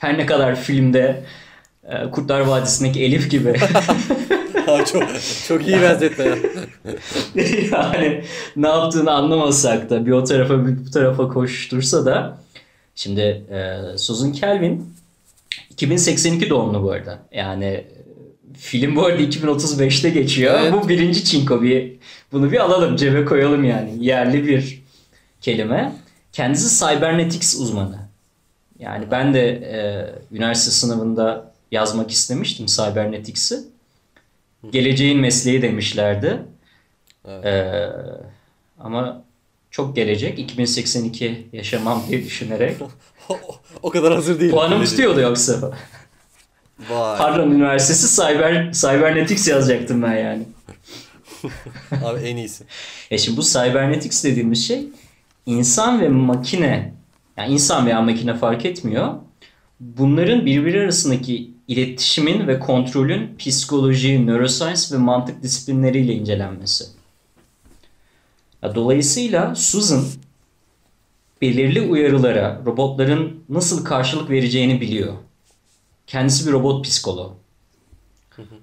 [0.01, 1.25] Her ne kadar filmde
[1.85, 3.55] e, Kurtlar Vadisi'ndeki Elif gibi
[4.93, 5.09] çok
[5.49, 6.37] çok iyi benzetme ya.
[7.73, 8.25] yani
[8.57, 12.39] ne yaptığını anlamasak da bir o tarafa bir bu tarafa koştursa da
[12.95, 14.95] şimdi e, Susan Calvin
[15.71, 17.19] 2082 doğumlu bu arada.
[17.33, 17.85] Yani
[18.59, 20.61] film bu arada 2035'te geçiyor.
[20.61, 20.73] Evet.
[20.73, 21.92] Bu birinci çinko bir
[22.33, 24.05] bunu bir alalım cebe koyalım yani.
[24.05, 24.83] Yerli bir
[25.40, 25.92] kelime.
[26.33, 27.99] Kendisi cybernetics uzmanı.
[28.79, 29.79] Yani ben de e,
[30.37, 33.61] üniversite sınavında yazmak istemiştim cybernetics'i.
[34.71, 36.38] Geleceğin mesleği demişlerdi.
[37.29, 37.44] Evet.
[37.44, 37.90] Ee,
[38.81, 39.23] ama
[39.71, 40.38] çok gelecek.
[40.38, 42.77] 2082 yaşamam diye düşünerek.
[43.83, 44.51] o kadar hazır değil.
[44.51, 45.73] Puanım tutuyordu yoksa.
[46.91, 47.19] Vay.
[47.19, 50.43] Harvard Üniversitesi Cyber, Cybernetics yazacaktım ben yani.
[52.05, 52.64] Abi en iyisi.
[53.11, 54.87] E şimdi bu Cybernetics dediğimiz şey
[55.47, 56.95] insan ve makine
[57.37, 59.14] yani insan veya makine fark etmiyor.
[59.81, 66.85] Bunların birbiri arasındaki iletişimin ve kontrolün psikoloji, neuroscience ve mantık disiplinleriyle incelenmesi.
[68.75, 70.05] Dolayısıyla Susan
[71.43, 75.14] belirli uyarılara robotların nasıl karşılık vereceğini biliyor.
[76.09, 77.37] Kendisi bir robot psikoloğu.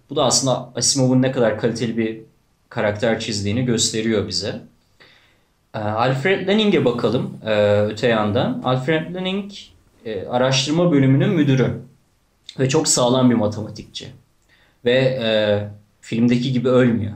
[0.10, 2.22] Bu da aslında Asimov'un ne kadar kaliteli bir
[2.70, 4.62] karakter çizdiğini gösteriyor bize.
[5.74, 8.62] Ee, Alfred Lenning'e bakalım ee, öte yandan.
[8.64, 9.52] Alfred Lenning
[10.06, 11.82] e, araştırma bölümünün müdürü
[12.60, 14.08] ve çok sağlam bir matematikçi.
[14.86, 15.28] Ve e,
[16.02, 17.14] filmdeki gibi ölmüyor.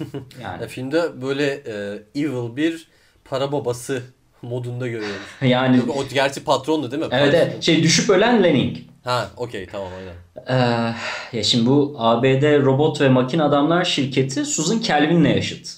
[0.02, 0.10] Ya
[0.42, 2.88] Yani filmde böyle e, evil bir
[3.24, 4.02] para babası
[4.42, 5.22] modunda görüyoruz.
[5.42, 7.08] Yani O gerçi patrondu değil mi?
[7.12, 8.93] evet, evet şey düşüp ölen Lenin.
[9.04, 10.14] Ha okey tamam aynen.
[10.48, 10.94] Ee,
[11.36, 15.68] ya şimdi bu ABD Robot ve Makine Adamlar şirketi Susan Calvin'le yaşıt.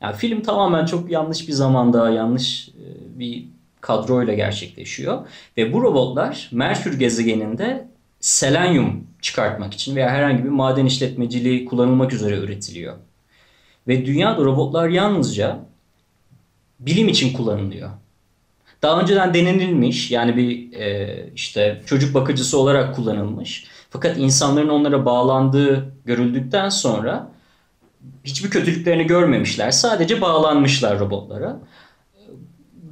[0.00, 2.84] Yani film tamamen çok yanlış bir zamanda, yanlış e,
[3.18, 3.44] bir
[3.80, 5.26] kadroyla gerçekleşiyor.
[5.56, 7.88] Ve bu robotlar Merkür gezegeninde
[8.20, 12.96] selenyum çıkartmak için veya herhangi bir maden işletmeciliği kullanılmak üzere üretiliyor.
[13.88, 15.58] Ve dünyada robotlar yalnızca
[16.80, 17.90] bilim için kullanılıyor.
[18.86, 23.64] Daha önceden denenilmiş yani bir e, işte çocuk bakıcısı olarak kullanılmış.
[23.90, 27.30] Fakat insanların onlara bağlandığı görüldükten sonra
[28.24, 29.70] hiçbir kötülüklerini görmemişler.
[29.70, 31.60] Sadece bağlanmışlar robotlara.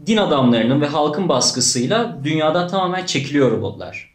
[0.07, 4.15] Din adamlarının ve halkın baskısıyla dünyadan tamamen çekiliyor robotlar.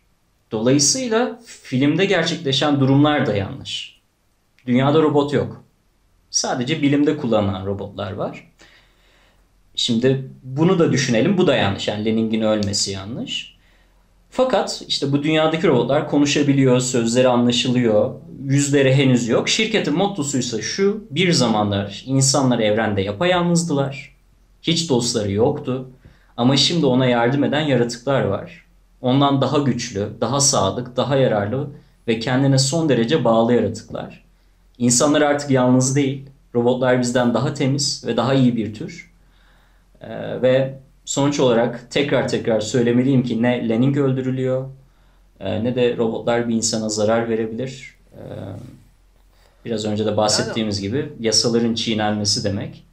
[0.51, 3.99] Dolayısıyla filmde gerçekleşen durumlar da yanlış.
[4.65, 5.63] Dünyada robot yok.
[6.29, 8.51] Sadece bilimde kullanılan robotlar var.
[9.79, 11.37] Şimdi bunu da düşünelim.
[11.37, 11.87] Bu da yanlış.
[11.87, 13.55] Yani Lenin'in ölmesi yanlış.
[14.29, 19.49] Fakat işte bu dünyadaki robotlar konuşabiliyor, sözleri anlaşılıyor, yüzleri henüz yok.
[19.49, 24.15] Şirketin mottosuysa şu, bir zamanlar insanlar evrende yapayalnızdılar.
[24.61, 25.89] Hiç dostları yoktu.
[26.37, 28.65] Ama şimdi ona yardım eden yaratıklar var.
[29.01, 31.69] Ondan daha güçlü, daha sadık, daha yararlı
[32.07, 34.23] ve kendine son derece bağlı yaratıklar.
[34.77, 36.25] İnsanlar artık yalnız değil.
[36.55, 39.08] Robotlar bizden daha temiz ve daha iyi bir tür.
[40.01, 44.69] Ee, ve sonuç olarak tekrar tekrar söylemeliyim ki ne Lenin öldürülüyor
[45.39, 47.95] e, ne de robotlar bir insana zarar verebilir.
[48.13, 48.19] Ee,
[49.65, 52.85] biraz önce de bahsettiğimiz gibi yasaların çiğnenmesi demek.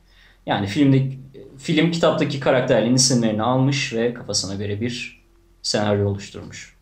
[0.46, 1.12] Yani filmde
[1.58, 5.24] film kitaptaki karakterlerin isimlerini almış ve kafasına göre bir
[5.62, 6.76] senaryo oluşturmuş.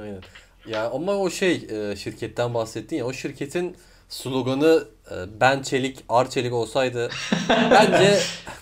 [0.00, 0.20] Aynen.
[0.68, 3.76] Ya ama o şey e, şirketten bahsettin ya o şirketin
[4.08, 7.08] sloganı e, ben çelik ar çelik olsaydı
[7.70, 8.18] bence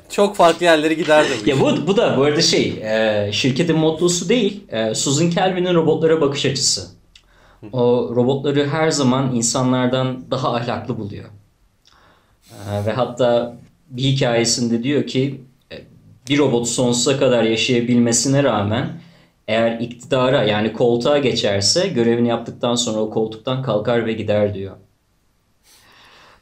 [0.09, 1.29] çok farklı yerlere giderdi.
[1.45, 5.75] Bu ya bu, bu da bu arada şey e, şirketin mottosu değil e, Susan Calvin'in
[5.75, 6.89] robotlara bakış açısı.
[7.73, 11.25] O robotları her zaman insanlardan daha ahlaklı buluyor.
[12.51, 13.57] E, ve hatta
[13.91, 15.41] bir hikayesinde diyor ki
[16.29, 19.01] bir robot sonsuza kadar yaşayabilmesine rağmen
[19.49, 24.77] eğer iktidara yani koltuğa geçerse görevini yaptıktan sonra o koltuktan kalkar ve gider diyor.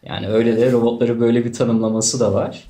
[0.05, 2.65] Yani öyle de robotları böyle bir tanımlaması da var.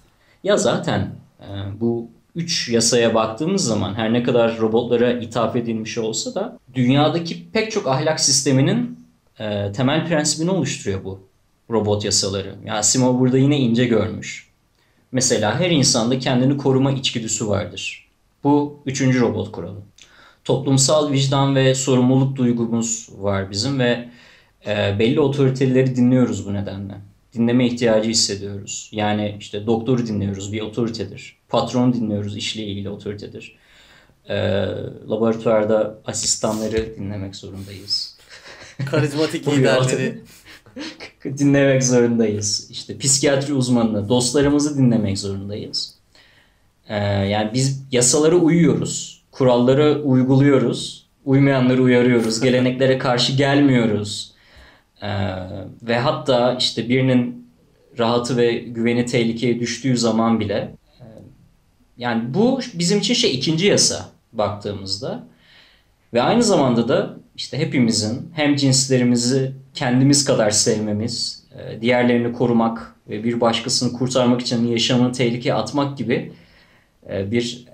[0.45, 1.47] Ya zaten e,
[1.81, 7.73] bu üç yasaya baktığımız zaman her ne kadar robotlara ithaf edilmiş olsa da dünyadaki pek
[7.73, 8.99] çok ahlak sisteminin
[9.41, 11.21] e, temel prensibini oluşturuyor bu
[11.71, 12.55] robot yasaları.
[12.67, 14.49] Yani Asimov burada yine ince görmüş.
[15.13, 18.09] Mesela her insanda kendini koruma içgüdüsü vardır.
[18.45, 19.79] Bu üçüncü robot kuralı.
[20.45, 24.09] Toplumsal vicdan ve sorumluluk duygumuz var bizim ve
[24.67, 26.95] e, belli otoriteleri dinliyoruz bu nedenle
[27.35, 28.91] dinleme ihtiyacı hissediyoruz.
[28.93, 31.37] Yani işte doktoru dinliyoruz bir otoritedir.
[31.49, 33.57] Patron dinliyoruz işle ilgili otoritedir.
[34.29, 34.37] E,
[35.11, 38.19] laboratuvarda asistanları dinlemek zorundayız.
[38.91, 40.21] Karizmatik liderleri
[41.39, 42.71] dinlemek zorundayız.
[42.71, 45.95] İşte psikiyatri uzmanını, dostlarımızı dinlemek zorundayız.
[46.89, 49.23] Ee, yani biz yasalara uyuyoruz.
[49.31, 51.07] Kuralları uyguluyoruz.
[51.25, 52.41] Uymayanları uyarıyoruz.
[52.41, 54.34] Geleneklere karşı gelmiyoruz.
[55.05, 55.09] Ee,
[55.83, 57.49] ve hatta işte birinin
[57.99, 61.05] rahatı ve güveni tehlikeye düştüğü zaman bile e,
[61.97, 65.27] yani bu bizim için şey ikinci yasa baktığımızda.
[66.15, 73.25] Ve aynı zamanda da işte hepimizin hem cinslerimizi kendimiz kadar sevmemiz, e, diğerlerini korumak ve
[73.25, 76.33] bir başkasını kurtarmak için yaşamını tehlikeye atmak gibi
[77.11, 77.65] e, bir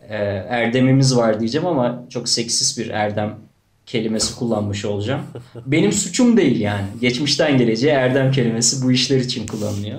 [0.48, 3.49] erdemimiz var diyeceğim ama çok seksist bir erdem
[3.90, 5.20] kelimesi kullanmış olacağım.
[5.66, 6.86] Benim suçum değil yani.
[7.00, 9.98] Geçmişten geleceğe erdem kelimesi bu işler için kullanılıyor.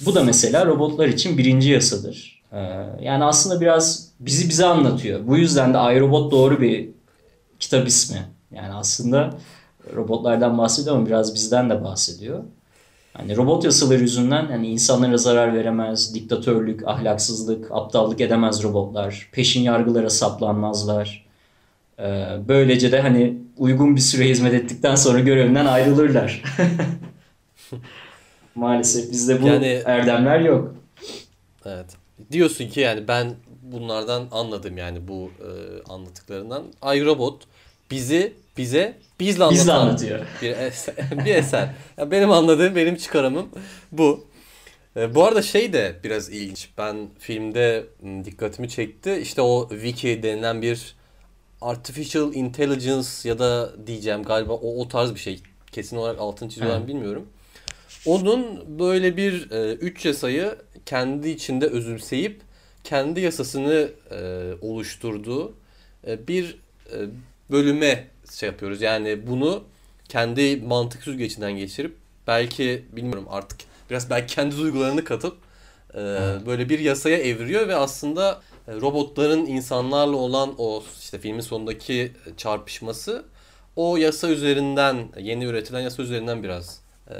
[0.00, 2.42] Bu da mesela robotlar için birinci yasadır.
[2.52, 2.58] Ee,
[3.02, 5.26] yani aslında biraz bizi bize anlatıyor.
[5.26, 6.88] Bu yüzden de iRobot doğru bir
[7.60, 8.18] kitap ismi.
[8.54, 9.30] Yani aslında
[9.96, 12.44] robotlardan bahsediyor ama biraz bizden de bahsediyor.
[13.12, 19.28] Hani robot yasaları yüzünden yani insanlara zarar veremez, diktatörlük, ahlaksızlık, aptallık edemez robotlar.
[19.32, 21.27] Peşin yargılara saplanmazlar.
[21.98, 26.42] Ee, böylece de hani uygun bir süre hizmet ettikten sonra görevinden ayrılırlar.
[28.54, 30.74] Maalesef bizde bu yani, erdemler yok.
[31.64, 31.86] Evet.
[32.32, 35.50] Diyorsun ki yani ben bunlardan anladım yani bu e,
[35.92, 36.64] anlattıklarından.
[36.94, 37.42] iRobot
[37.90, 40.20] bizi bize bizle anlatan bizle anlatıyor.
[40.42, 40.94] bir eser.
[41.24, 41.68] bir eser.
[41.98, 43.48] Yani benim anladığım, benim çıkarımım
[43.92, 44.26] bu.
[44.96, 46.68] E, bu arada şey de biraz ilginç.
[46.78, 47.86] Ben filmde
[48.24, 49.18] dikkatimi çekti.
[49.22, 50.97] İşte o wiki denilen bir
[51.60, 55.40] artificial intelligence ya da diyeceğim galiba o, o tarz bir şey.
[55.72, 57.28] Kesin olarak altını çiziyorum bilmiyorum.
[58.06, 62.40] Onun böyle bir e, üç yasayı kendi içinde özümseyip
[62.84, 65.54] kendi yasasını e, oluşturduğu
[66.06, 66.58] e, bir
[66.92, 66.96] e,
[67.50, 68.82] bölüme şey yapıyoruz.
[68.82, 69.64] Yani bunu
[70.08, 73.58] kendi mantık süzgecinden geçirip belki bilmiyorum artık
[73.90, 75.36] biraz belki kendi duygularını katıp
[75.94, 75.98] e,
[76.46, 83.24] böyle bir yasaya eviriyor ve aslında robotların insanlarla olan o işte filmin sonundaki çarpışması
[83.76, 87.16] o yasa üzerinden yeni üretilen yasa üzerinden biraz e,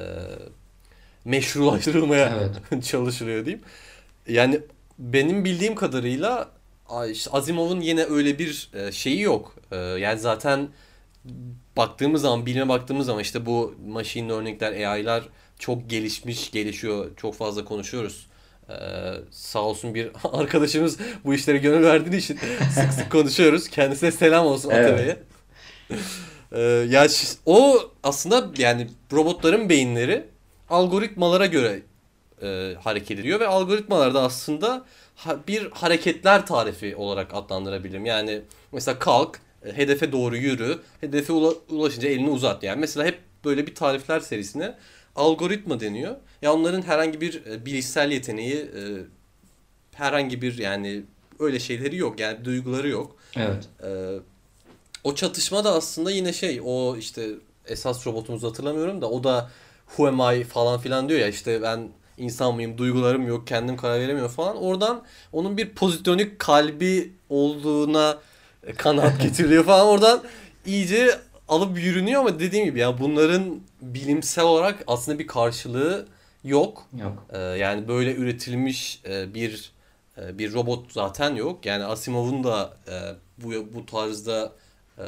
[1.25, 2.39] meşrulaştırılmaya
[2.73, 2.85] evet.
[2.85, 3.65] çalışılıyor diyeyim.
[4.29, 4.61] Yani
[4.99, 6.49] benim bildiğim kadarıyla
[7.11, 9.55] işte Asimov'un yine öyle bir e, şeyi yok.
[9.71, 10.69] E, yani zaten
[11.77, 17.17] baktığımız zaman, bilime baktığımız zaman işte bu machine learning'ler, AI'lar çok gelişmiş, gelişiyor.
[17.17, 18.27] Çok fazla konuşuyoruz.
[18.71, 18.75] Ee,
[19.31, 22.39] sağ olsun bir arkadaşımız bu işlere gönül verdiği için
[22.75, 23.69] sık sık konuşuyoruz.
[23.69, 24.87] Kendisine selam olsun evet.
[24.87, 25.17] Atabey'e.
[26.53, 27.07] Ee, ya
[27.47, 30.25] o aslında yani robotların beyinleri
[30.71, 31.83] algoritmalara göre
[32.43, 34.85] e, hareket ediyor ve algoritmalar da aslında
[35.49, 38.07] bir hareketler tarifi olarak adlandırabilirim.
[38.07, 38.41] Yani
[38.73, 41.33] mesela kalk, e, hedefe doğru yürü, hedefe
[41.69, 42.63] ulaşınca elini uzat.
[42.63, 44.75] Yani mesela hep böyle bir tarifler serisine
[45.19, 46.17] algoritma deniyor.
[46.43, 48.83] Ya onların herhangi bir e, bilişsel yeteneği, e,
[49.95, 51.03] herhangi bir yani
[51.39, 52.21] öyle şeyleri yok.
[52.21, 53.17] Yani duyguları yok.
[53.37, 53.69] Evet.
[55.05, 57.29] o çatışma da aslında yine şey o işte
[57.67, 59.51] esas robotumuzu hatırlamıyorum da o da
[59.87, 64.01] who am I falan filan diyor ya işte ben insan mıyım, duygularım yok, kendim karar
[64.01, 64.57] veremiyorum falan.
[64.57, 68.19] Oradan onun bir pozitonik kalbi olduğuna
[68.77, 69.87] kanaat getiriliyor falan.
[69.87, 70.23] Oradan
[70.67, 76.07] iyice alıp yürünüyor ama dediğim gibi ya bunların bilimsel olarak aslında bir karşılığı
[76.45, 76.87] yok.
[77.01, 77.27] Yok.
[77.33, 79.73] Ee, yani böyle üretilmiş e, bir
[80.19, 81.67] e, bir robot zaten yok.
[81.67, 82.95] Yani Asimov'un da e,
[83.45, 84.53] bu bu tarzda
[84.99, 85.05] e,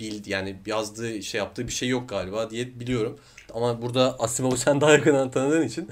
[0.00, 3.18] bil yani yazdığı şey yaptığı bir şey yok galiba diye biliyorum.
[3.54, 5.90] Ama burada Asimov'u sen daha yakından tanıdığın için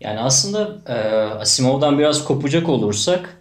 [0.00, 0.94] yani aslında e,
[1.38, 3.38] Asimov'dan biraz kopacak olursak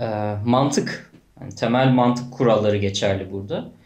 [0.00, 3.77] e, mantık, yani temel mantık kuralları geçerli burada.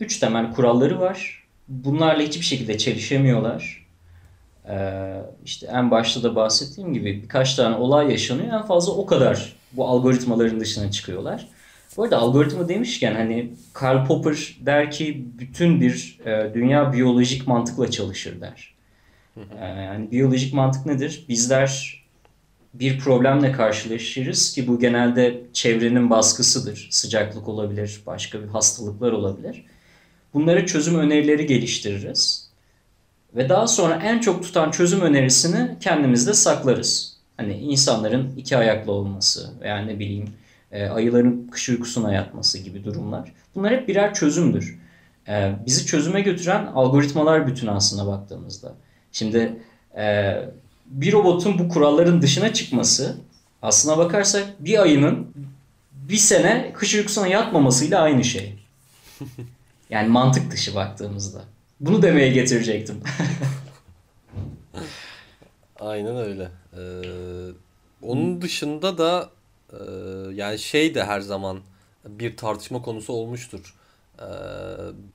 [0.00, 1.44] Üç temel kuralları var.
[1.68, 3.86] Bunlarla hiçbir şekilde çelişemiyorlar.
[4.68, 8.52] Ee, işte en başta da bahsettiğim gibi birkaç tane olay yaşanıyor.
[8.52, 11.48] En fazla o kadar bu algoritmaların dışına çıkıyorlar.
[11.96, 17.90] Bu arada algoritma demişken hani Karl Popper der ki bütün bir e, dünya biyolojik mantıkla
[17.90, 18.74] çalışır der.
[19.36, 21.24] Ee, yani biyolojik mantık nedir?
[21.28, 22.00] Bizler
[22.74, 26.88] bir problemle karşılaşırız ki bu genelde çevrenin baskısıdır.
[26.90, 29.64] Sıcaklık olabilir, başka bir hastalıklar olabilir.
[30.34, 32.50] Bunları çözüm önerileri geliştiririz.
[33.36, 37.16] Ve daha sonra en çok tutan çözüm önerisini kendimizde saklarız.
[37.36, 40.28] Hani insanların iki ayaklı olması veya ne bileyim
[40.72, 43.32] e, ayıların kış uykusuna yatması gibi durumlar.
[43.54, 44.78] Bunlar hep birer çözümdür.
[45.28, 48.74] E, bizi çözüme götüren algoritmalar bütün aslında baktığımızda.
[49.12, 49.62] Şimdi
[49.96, 50.34] e,
[50.86, 53.16] bir robotun bu kuralların dışına çıkması
[53.62, 55.26] aslına bakarsak bir ayının
[55.92, 58.54] bir sene kış uykusuna yatmamasıyla aynı şey.
[59.90, 61.44] Yani mantık dışı baktığımızda.
[61.80, 63.00] Bunu demeye getirecektim.
[65.80, 66.48] Aynen öyle.
[66.76, 66.80] Ee,
[68.02, 69.30] onun dışında da
[69.72, 69.76] e,
[70.34, 71.60] yani şey de her zaman
[72.06, 73.74] bir tartışma konusu olmuştur.
[74.18, 74.24] Ee,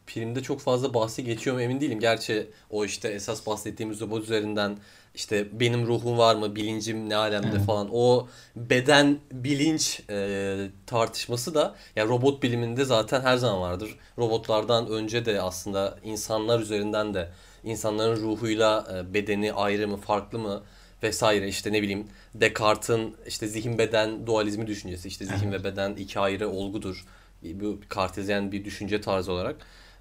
[0.06, 2.00] filmde çok fazla bahsi geçiyor mu emin değilim.
[2.00, 4.78] Gerçi o işte esas bahsettiğimiz robot üzerinden
[5.16, 7.66] işte benim ruhum var mı, bilincim ne alemde evet.
[7.66, 7.90] falan.
[7.92, 13.96] O beden bilinç e, tartışması da ya robot biliminde zaten her zaman vardır.
[14.18, 17.30] Robotlardan önce de aslında insanlar üzerinden de
[17.64, 20.64] insanların ruhuyla e, bedeni ayrı mı, farklı mı
[21.04, 25.60] vesaire işte ne bileyim Descartes'in işte zihin beden dualizmi düşüncesi işte zihin evet.
[25.60, 27.06] ve beden iki ayrı olgudur
[27.54, 29.56] bu kartezyen bir düşünce tarzı olarak.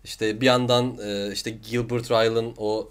[0.05, 2.89] İşte bir yandan e, işte Gilbert Ryle'ın o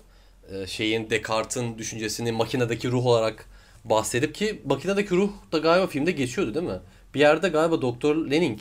[0.51, 3.45] e, şeyin Descartes'in düşüncesini makinedeki ruh olarak
[3.83, 6.79] bahsedip ki makinedeki ruh da galiba filmde geçiyordu değil mi?
[7.13, 8.59] Bir yerde galiba Doktor Lenning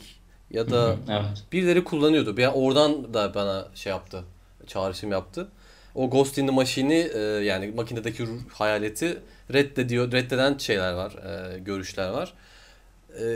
[0.51, 1.45] ya da evet.
[1.53, 2.37] birileri kullanıyordu.
[2.37, 4.25] Bir oradan da bana şey yaptı.
[4.67, 5.49] Çağrışım yaptı.
[5.95, 9.19] O Ghost in the Machine'i e, yani makinedeki ruh, hayaleti
[9.53, 12.35] reddediyor, reddeden şeyler var, e, görüşler var.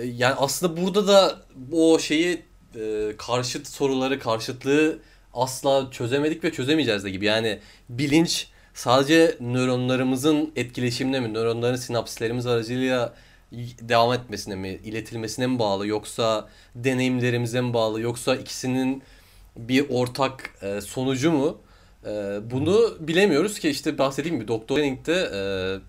[0.04, 1.36] Yani aslında burada da
[1.72, 2.42] o şeyi
[2.80, 4.98] e, karşıt soruları, karşıtlığı
[5.36, 7.24] asla çözemedik ve çözemeyeceğiz de gibi.
[7.24, 13.14] Yani bilinç sadece nöronlarımızın etkileşimine mi, nöronların sinapslerimiz aracılığıyla
[13.80, 19.02] devam etmesine mi, iletilmesine mi bağlı yoksa deneyimlerimize mi bağlı yoksa ikisinin
[19.56, 21.58] bir ortak e, sonucu mu?
[22.06, 22.10] E,
[22.50, 25.38] bunu bilemiyoruz ki işte bahsettiğim gibi Doktor Lenning'de e,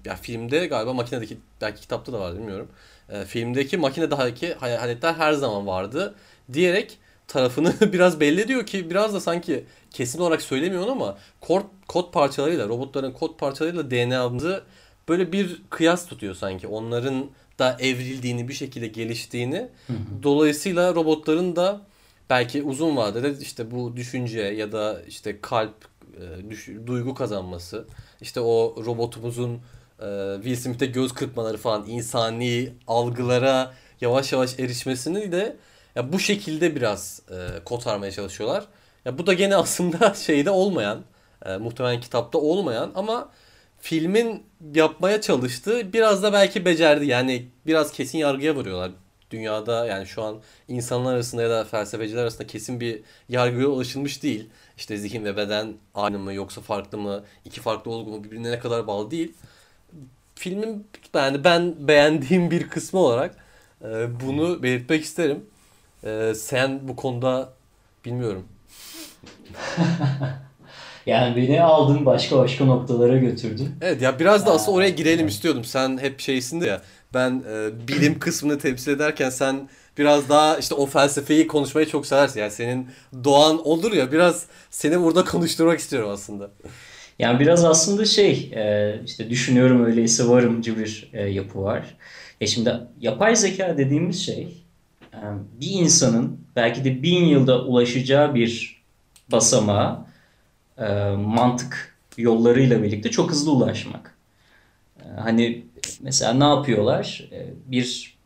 [0.09, 2.67] ya filmde galiba makinedeki belki kitapta da var bilmiyorum
[3.09, 6.15] e, filmdeki makinedeki hayaletler her zaman vardı
[6.53, 6.97] diyerek
[7.27, 12.67] tarafını biraz belli ediyor ki biraz da sanki kesin olarak söylemiyor ama kod, kod parçalarıyla
[12.67, 14.63] robotların kod parçalarıyla DNA'mızı
[15.09, 16.67] böyle bir kıyas tutuyor sanki.
[16.67, 17.25] Onların
[17.59, 19.67] da evrildiğini, bir şekilde geliştiğini
[20.23, 21.81] dolayısıyla robotların da
[22.29, 25.73] belki uzun vadede işte bu düşünce ya da işte kalp
[26.17, 27.87] e, düş- duygu kazanması
[28.21, 29.53] işte o robotumuzun
[29.99, 35.57] e, Will Smith'e göz kırpmaları falan insani algılara yavaş yavaş erişmesini de
[35.97, 38.65] ya bu şekilde biraz e, kotarmaya çalışıyorlar.
[39.05, 41.03] Ya bu da gene aslında şeyde olmayan,
[41.45, 43.29] e, muhtemelen kitapta olmayan ama
[43.81, 44.43] filmin
[44.75, 47.05] yapmaya çalıştığı biraz da belki becerdi.
[47.05, 48.91] Yani biraz kesin yargıya varıyorlar.
[49.31, 54.49] Dünyada yani şu an insanlar arasında ya da felsefeciler arasında kesin bir yargıya ulaşılmış değil.
[54.77, 57.23] İşte zihin ve beden aynı mı yoksa farklı mı?
[57.45, 59.33] iki farklı olgu mu birbirine ne kadar bağlı değil.
[60.35, 63.35] Filmin yani ben beğendiğim bir kısmı olarak
[63.83, 65.45] e, bunu belirtmek isterim.
[66.07, 67.53] E, sen bu konuda
[68.05, 68.45] bilmiyorum.
[71.05, 73.69] Yani beni aldın başka başka noktalara götürdün.
[73.81, 75.63] Evet ya biraz da aslında oraya girelim istiyordum.
[75.63, 76.81] Sen hep şeysin de ya.
[77.13, 82.39] Ben e, bilim kısmını temsil ederken sen biraz daha işte o felsefeyi konuşmayı çok seversin.
[82.39, 82.87] Yani senin
[83.23, 86.51] doğan olur ya biraz seni burada konuşturmak istiyorum aslında.
[87.19, 91.97] Yani biraz aslında şey e, işte düşünüyorum öyleyse varımcı bir e, yapı var.
[92.41, 94.66] E şimdi yapay zeka dediğimiz şey
[95.61, 98.81] bir insanın belki de bin yılda ulaşacağı bir
[99.31, 100.05] basamağa
[100.77, 100.85] e,
[101.17, 104.13] mantık yollarıyla birlikte çok hızlı ulaşmak.
[104.99, 105.65] E, hani
[106.01, 107.23] mesela ne yapıyorlar?
[107.31, 108.17] E, bir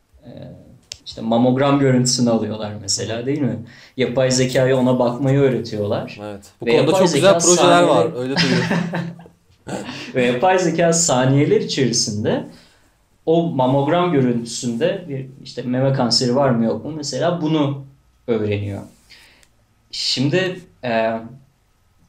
[1.06, 3.60] işte mamogram görüntüsünü alıyorlar mesela değil mi?
[3.97, 6.19] Yapay zekaya ona bakmayı öğretiyorlar.
[6.23, 6.41] Evet.
[6.62, 8.06] Bu Ve konuda çok güzel projeler var.
[8.06, 8.67] saniyeleri- Öyle duyuyorum.
[10.15, 12.45] Ve yapay zeka saniyeler içerisinde
[13.25, 17.84] o mamogram görüntüsünde bir işte meme kanseri var mı yok mu mesela bunu
[18.27, 18.81] öğreniyor.
[19.91, 21.19] Şimdi e,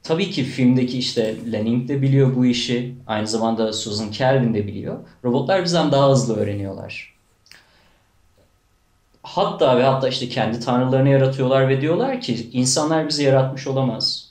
[0.02, 2.94] tabii ki filmdeki işte Lanning de biliyor bu işi.
[3.06, 4.98] Aynı zamanda Susan Calvin de biliyor.
[5.24, 7.12] Robotlar bizden daha hızlı öğreniyorlar.
[9.22, 14.28] Hatta ve hatta işte kendi tanrılarını yaratıyorlar ve diyorlar ki insanlar bizi yaratmış olamaz.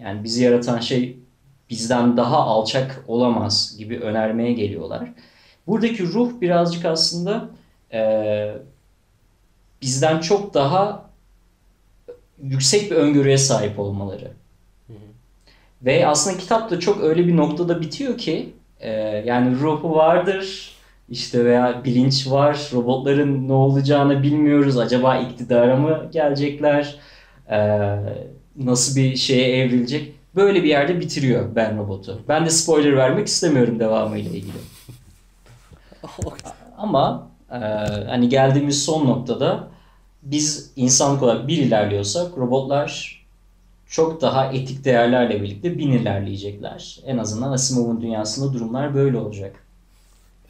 [0.00, 1.16] Yani bizi yaratan şey
[1.70, 5.08] bizden daha alçak olamaz gibi önermeye geliyorlar.
[5.66, 7.48] Buradaki ruh birazcık aslında
[7.92, 8.00] e,
[9.82, 11.10] bizden çok daha
[12.42, 14.30] yüksek bir öngörüye sahip olmaları.
[15.82, 18.90] Ve aslında kitap da çok öyle bir noktada bitiyor ki e,
[19.26, 20.74] yani ruhu vardır
[21.08, 26.96] işte veya bilinç var robotların ne olacağını bilmiyoruz acaba iktidara mı gelecekler
[27.50, 27.98] E,
[28.56, 32.20] nasıl bir şeye evrilecek böyle bir yerde bitiriyor Ben Robot'u.
[32.28, 34.52] Ben de spoiler vermek istemiyorum devamıyla ilgili.
[36.78, 37.54] Ama e,
[38.08, 39.68] hani geldiğimiz son noktada
[40.22, 43.24] biz insanlık olarak bir ilerliyorsak robotlar
[43.86, 46.98] çok daha etik değerlerle birlikte bin ilerleyecekler.
[47.06, 49.64] En azından Asimov'un dünyasında durumlar böyle olacak.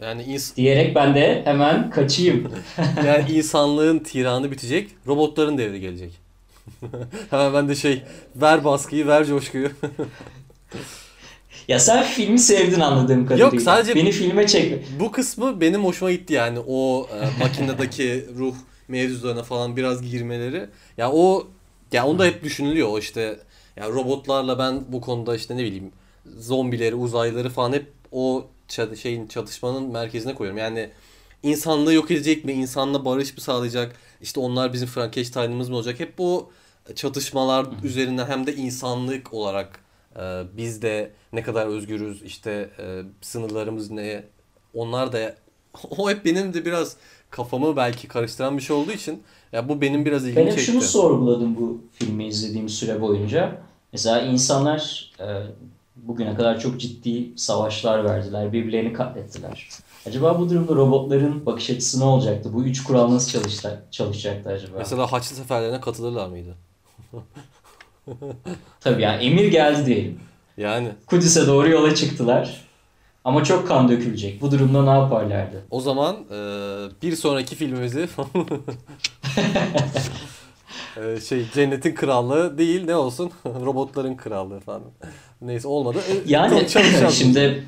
[0.00, 2.52] Yani, ins- Diyerek ben de hemen kaçayım.
[3.06, 6.12] yani insanlığın tiranı bitecek, robotların devri gelecek.
[7.30, 8.02] Hemen ben de şey,
[8.36, 9.70] ver baskıyı, ver coşkuyu.
[11.68, 13.46] Ya sen filmi sevdin anladığım kadarıyla.
[13.46, 14.78] Yok, sadece- Beni filme çekme.
[15.00, 18.54] Bu kısmı benim hoşuma gitti yani o e, makinedeki ruh
[18.88, 20.66] mevzularına falan biraz girmeleri.
[20.98, 21.46] Ya o
[21.92, 23.38] ya onda hep düşünülüyor o işte
[23.76, 25.92] ya robotlarla ben bu konuda işte ne bileyim
[26.38, 28.46] zombileri, uzaylıları falan hep o
[29.02, 30.58] şeyin çatışmanın merkezine koyuyorum.
[30.58, 30.90] Yani
[31.42, 32.52] insanlığı yok edecek mi?
[32.52, 33.96] İnsanla barış mı sağlayacak?
[34.20, 36.00] İşte onlar bizim Frankenstein'ımız mı olacak?
[36.00, 36.50] Hep bu
[36.94, 39.83] çatışmalar üzerinden hem de insanlık olarak
[40.16, 44.24] e, biz de ne kadar özgürüz işte e, sınırlarımız ne
[44.74, 45.35] onlar da
[45.98, 46.96] o hep benim de biraz
[47.31, 49.22] kafamı belki karıştıran bir şey olduğu için
[49.53, 50.64] ya bu benim biraz ilgimi Ben çekti.
[50.64, 53.59] şunu sorguladım bu filmi izlediğim süre boyunca.
[53.92, 55.27] Mesela insanlar e,
[55.96, 59.68] bugüne kadar çok ciddi savaşlar verdiler, birbirlerini katlettiler.
[60.07, 62.53] Acaba bu durumda robotların bakış açısı ne olacaktı?
[62.53, 64.79] Bu üç kural nasıl çalıştı, çalışacaktı acaba?
[64.79, 66.55] Mesela Haçlı seferlerine katılırlar mıydı?
[68.80, 70.20] Tabii yani emir geldi diyelim.
[70.56, 72.64] Yani Kudüs'e doğru yola çıktılar.
[73.24, 74.40] Ama çok kan dökülecek.
[74.40, 75.62] Bu durumda ne yaparlardı?
[75.70, 76.36] o zaman e,
[77.02, 78.08] bir sonraki filmimizi
[80.96, 84.83] e, şey cennetin krallığı değil ne olsun robotların krallığı falan.
[85.40, 85.98] Neyse olmadı.
[86.08, 86.66] E, Yani
[87.12, 87.64] şimdi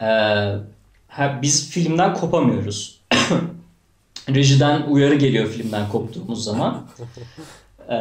[0.00, 0.06] e,
[1.08, 3.00] ha, biz filmden kopamıyoruz.
[4.28, 6.86] Rejiden uyarı geliyor filmden koptuğumuz zaman.
[7.90, 7.96] E,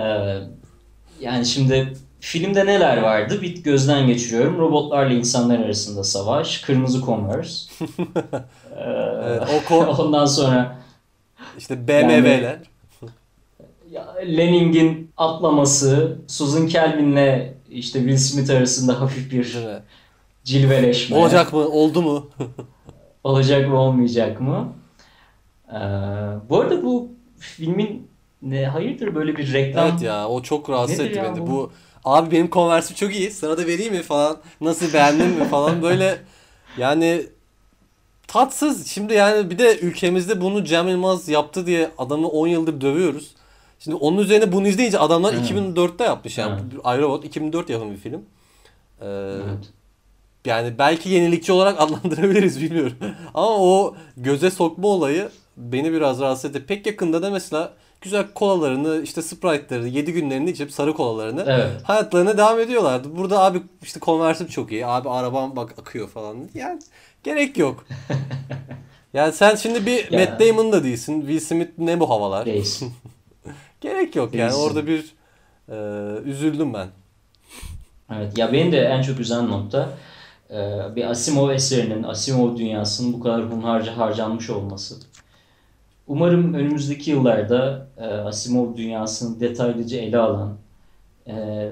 [1.21, 3.41] yani şimdi filmde neler vardı?
[3.41, 4.57] Bir gözden geçiriyorum.
[4.57, 6.57] Robotlarla insanlar arasında savaş.
[6.61, 7.71] Kırmızı Converse.
[8.77, 8.83] E,
[9.23, 10.77] Evet, o ko- ondan sonra
[11.57, 12.59] işte BMW'ler.
[13.91, 19.79] ya, Lenning'in atlaması, Susan Calvin'le işte Will Smith arasında hafif bir mi?
[20.43, 21.17] cilveleşme.
[21.17, 21.59] Olacak mı?
[21.59, 22.29] Oldu mu?
[23.23, 24.73] Olacak mı olmayacak mı?
[25.69, 25.75] Ee,
[26.49, 27.09] bu arada bu
[27.39, 28.07] filmin
[28.41, 31.47] ne hayırdır böyle bir reklam Evet ya o çok rahatsız Nedir etti beni bu?
[31.47, 31.71] Bu
[32.05, 33.31] abi benim konversim çok iyi.
[33.31, 34.37] Sana da vereyim mi falan.
[34.61, 36.17] Nasıl beğendin mi falan böyle
[36.77, 37.25] yani
[38.27, 38.87] tatsız.
[38.87, 43.31] Şimdi yani bir de ülkemizde bunu Cem Yılmaz yaptı diye adamı 10 yıldır dövüyoruz.
[43.79, 45.51] Şimdi onun üzerine bunu izleyince adamlar Evet.
[45.51, 46.61] 2004'te yapmış yani.
[46.73, 46.97] Evet.
[46.99, 48.21] iRobot 2004 yapımı bir film.
[49.01, 49.69] Ee, Evet.
[50.45, 52.97] yani belki yenilikçi olarak adlandırabiliriz bilmiyorum.
[53.33, 56.65] Ama o göze sokma olayı beni biraz rahatsız etti.
[56.65, 61.69] Pek yakında da mesela güzel kolalarını işte Sprite'ları 7 günlerini içip sarı kolalarını Evet.
[61.83, 63.15] hayatlarına devam ediyorlardı.
[63.17, 64.85] Burada abi işte Converse'im çok iyi.
[64.85, 66.37] Abi arabam bak akıyor falan.
[66.53, 66.79] Yani
[67.23, 67.85] gerek yok.
[69.13, 70.19] yani sen şimdi bir Ya.
[70.19, 71.21] Matt Damon da değilsin.
[71.21, 72.45] Will Smith ne bu havalar?
[72.45, 72.93] Değilsin.
[73.81, 74.67] Gerek yok yani Değilsin.
[74.67, 75.13] orada bir
[75.69, 75.75] e,
[76.29, 76.87] üzüldüm ben.
[78.15, 79.89] Evet ya beni de en çok üzen nokta
[80.49, 80.55] e,
[80.95, 84.95] bir Asimov eserinin, Asimov dünyasının bu kadar hunharca harcanmış olması.
[86.07, 90.57] Umarım önümüzdeki yıllarda e, Asimov dünyasını detaylıca ele alan,
[91.27, 91.67] e,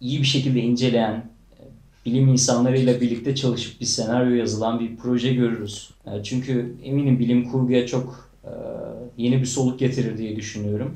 [0.00, 1.62] iyi bir şekilde inceleyen, e,
[2.06, 5.90] bilim insanlarıyla birlikte çalışıp bir senaryo yazılan bir proje görürüz.
[6.06, 8.50] E, çünkü eminim bilim kurguya çok e,
[9.16, 10.94] yeni bir soluk getirir diye düşünüyorum.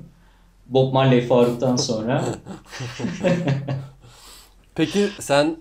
[0.67, 2.25] Bob Marley Faruk'tan sonra
[4.75, 5.57] Peki sen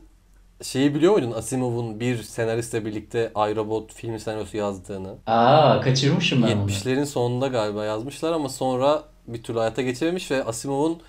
[0.63, 5.15] şeyi biliyor muydun Asimov'un bir senaristle birlikte iRobot film senaryosu yazdığını?
[5.27, 6.71] Aa kaçırmışım ben onu.
[6.71, 11.01] 70'lerin sonunda galiba yazmışlar ama sonra bir türlü hayata geçirememiş ve Asimov'un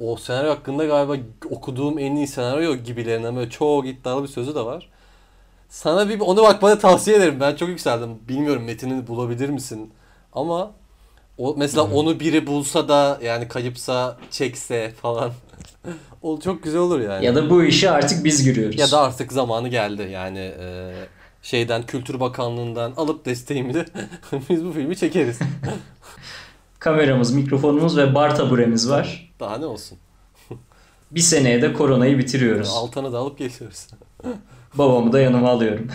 [0.00, 1.16] o senaryo hakkında galiba
[1.50, 4.88] okuduğum en iyi senaryo gibilerinden böyle çok iddialı bir sözü de var.
[5.68, 7.40] Sana bir onu bakmanı tavsiye ederim.
[7.40, 8.18] Ben çok yükseldim.
[8.28, 9.92] Bilmiyorum metnini bulabilir misin?
[10.32, 10.70] Ama
[11.38, 11.94] o mesela Hı.
[11.94, 15.32] onu biri bulsa da yani kayıpsa çekse falan.
[16.22, 17.24] O çok güzel olur yani.
[17.24, 18.78] Ya da bu işi artık biz görüyoruz.
[18.78, 20.08] Ya da artık zamanı geldi.
[20.12, 20.92] Yani e,
[21.42, 23.84] şeyden Kültür Bakanlığı'ndan alıp desteğimizi
[24.50, 25.38] biz bu filmi çekeriz.
[26.78, 29.32] Kameramız, mikrofonumuz ve bar taburemiz var.
[29.40, 29.98] Daha ne olsun.
[31.10, 32.68] Bir seneye de koronayı bitiriyoruz.
[32.68, 33.86] Altanı da alıp geçiyoruz.
[34.74, 35.88] Babamı da yanıma alıyorum.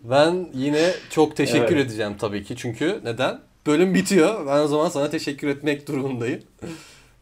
[0.00, 1.86] Ben yine çok teşekkür Evet.
[1.86, 2.56] edeceğim tabii ki.
[2.56, 3.40] Çünkü neden?
[3.66, 4.46] Bölüm bitiyor.
[4.46, 6.42] Ben o zaman sana teşekkür etmek durumundayım.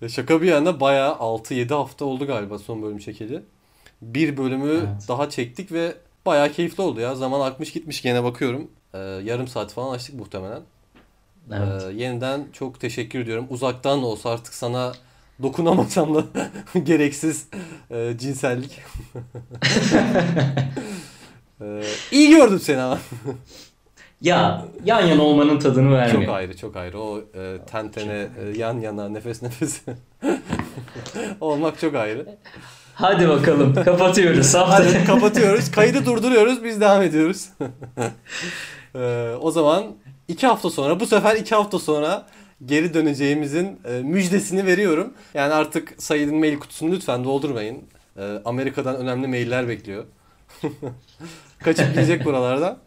[0.02, 3.42] Ve Şaka bir yana bayağı 6-7 hafta oldu galiba son bölüm çekeli.
[4.02, 5.08] Bir bölümü Evet.
[5.08, 5.94] daha çektik ve
[6.26, 7.14] bayağı keyifli oldu ya.
[7.14, 8.70] Zaman akmış gitmiş gene bakıyorum.
[8.94, 10.60] Ee, yarım saat falan açtık muhtemelen.
[11.52, 11.82] Evet.
[11.84, 13.46] Ee, yeniden çok teşekkür ediyorum.
[13.50, 14.92] Uzaktan da olsa artık sana
[15.42, 16.24] dokunamasam da
[16.82, 17.48] gereksiz
[17.90, 18.80] e, cinsellik.
[21.60, 21.82] ee,
[22.12, 22.98] iyi gördüm seni ama.
[24.24, 26.24] Ya yan yana olmanın tadını vermiyor.
[26.24, 27.00] Çok ayrı çok ayrı.
[27.00, 29.80] O e, ten tene e, yan yana nefes nefese
[31.40, 32.38] olmak çok ayrı.
[32.94, 34.54] Hadi bakalım kapatıyoruz.
[34.54, 35.70] Hadi kapatıyoruz.
[35.70, 36.64] Kaydı durduruyoruz.
[36.64, 37.48] Biz devam ediyoruz.
[38.94, 39.84] Ee, o zaman
[40.28, 42.26] iki hafta sonra bu sefer iki hafta sonra
[42.66, 45.14] geri döneceğimizin e, müjdesini veriyorum.
[45.34, 47.82] Yani artık Said'in mail kutusunu lütfen doldurmayın.
[48.18, 50.04] Ee, Amerika'dan önemli mailler bekliyor.
[51.64, 52.78] Kaçıp gidecek buralardan.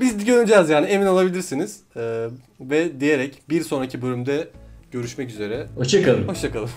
[0.00, 1.80] Biz göreceğiz yani emin olabilirsiniz.
[1.96, 2.26] Ee,
[2.60, 4.48] ve diyerek bir sonraki bölümde
[4.92, 5.66] görüşmek üzere.
[5.76, 6.28] Hoşçakalın.
[6.28, 6.70] Hoşçakalın.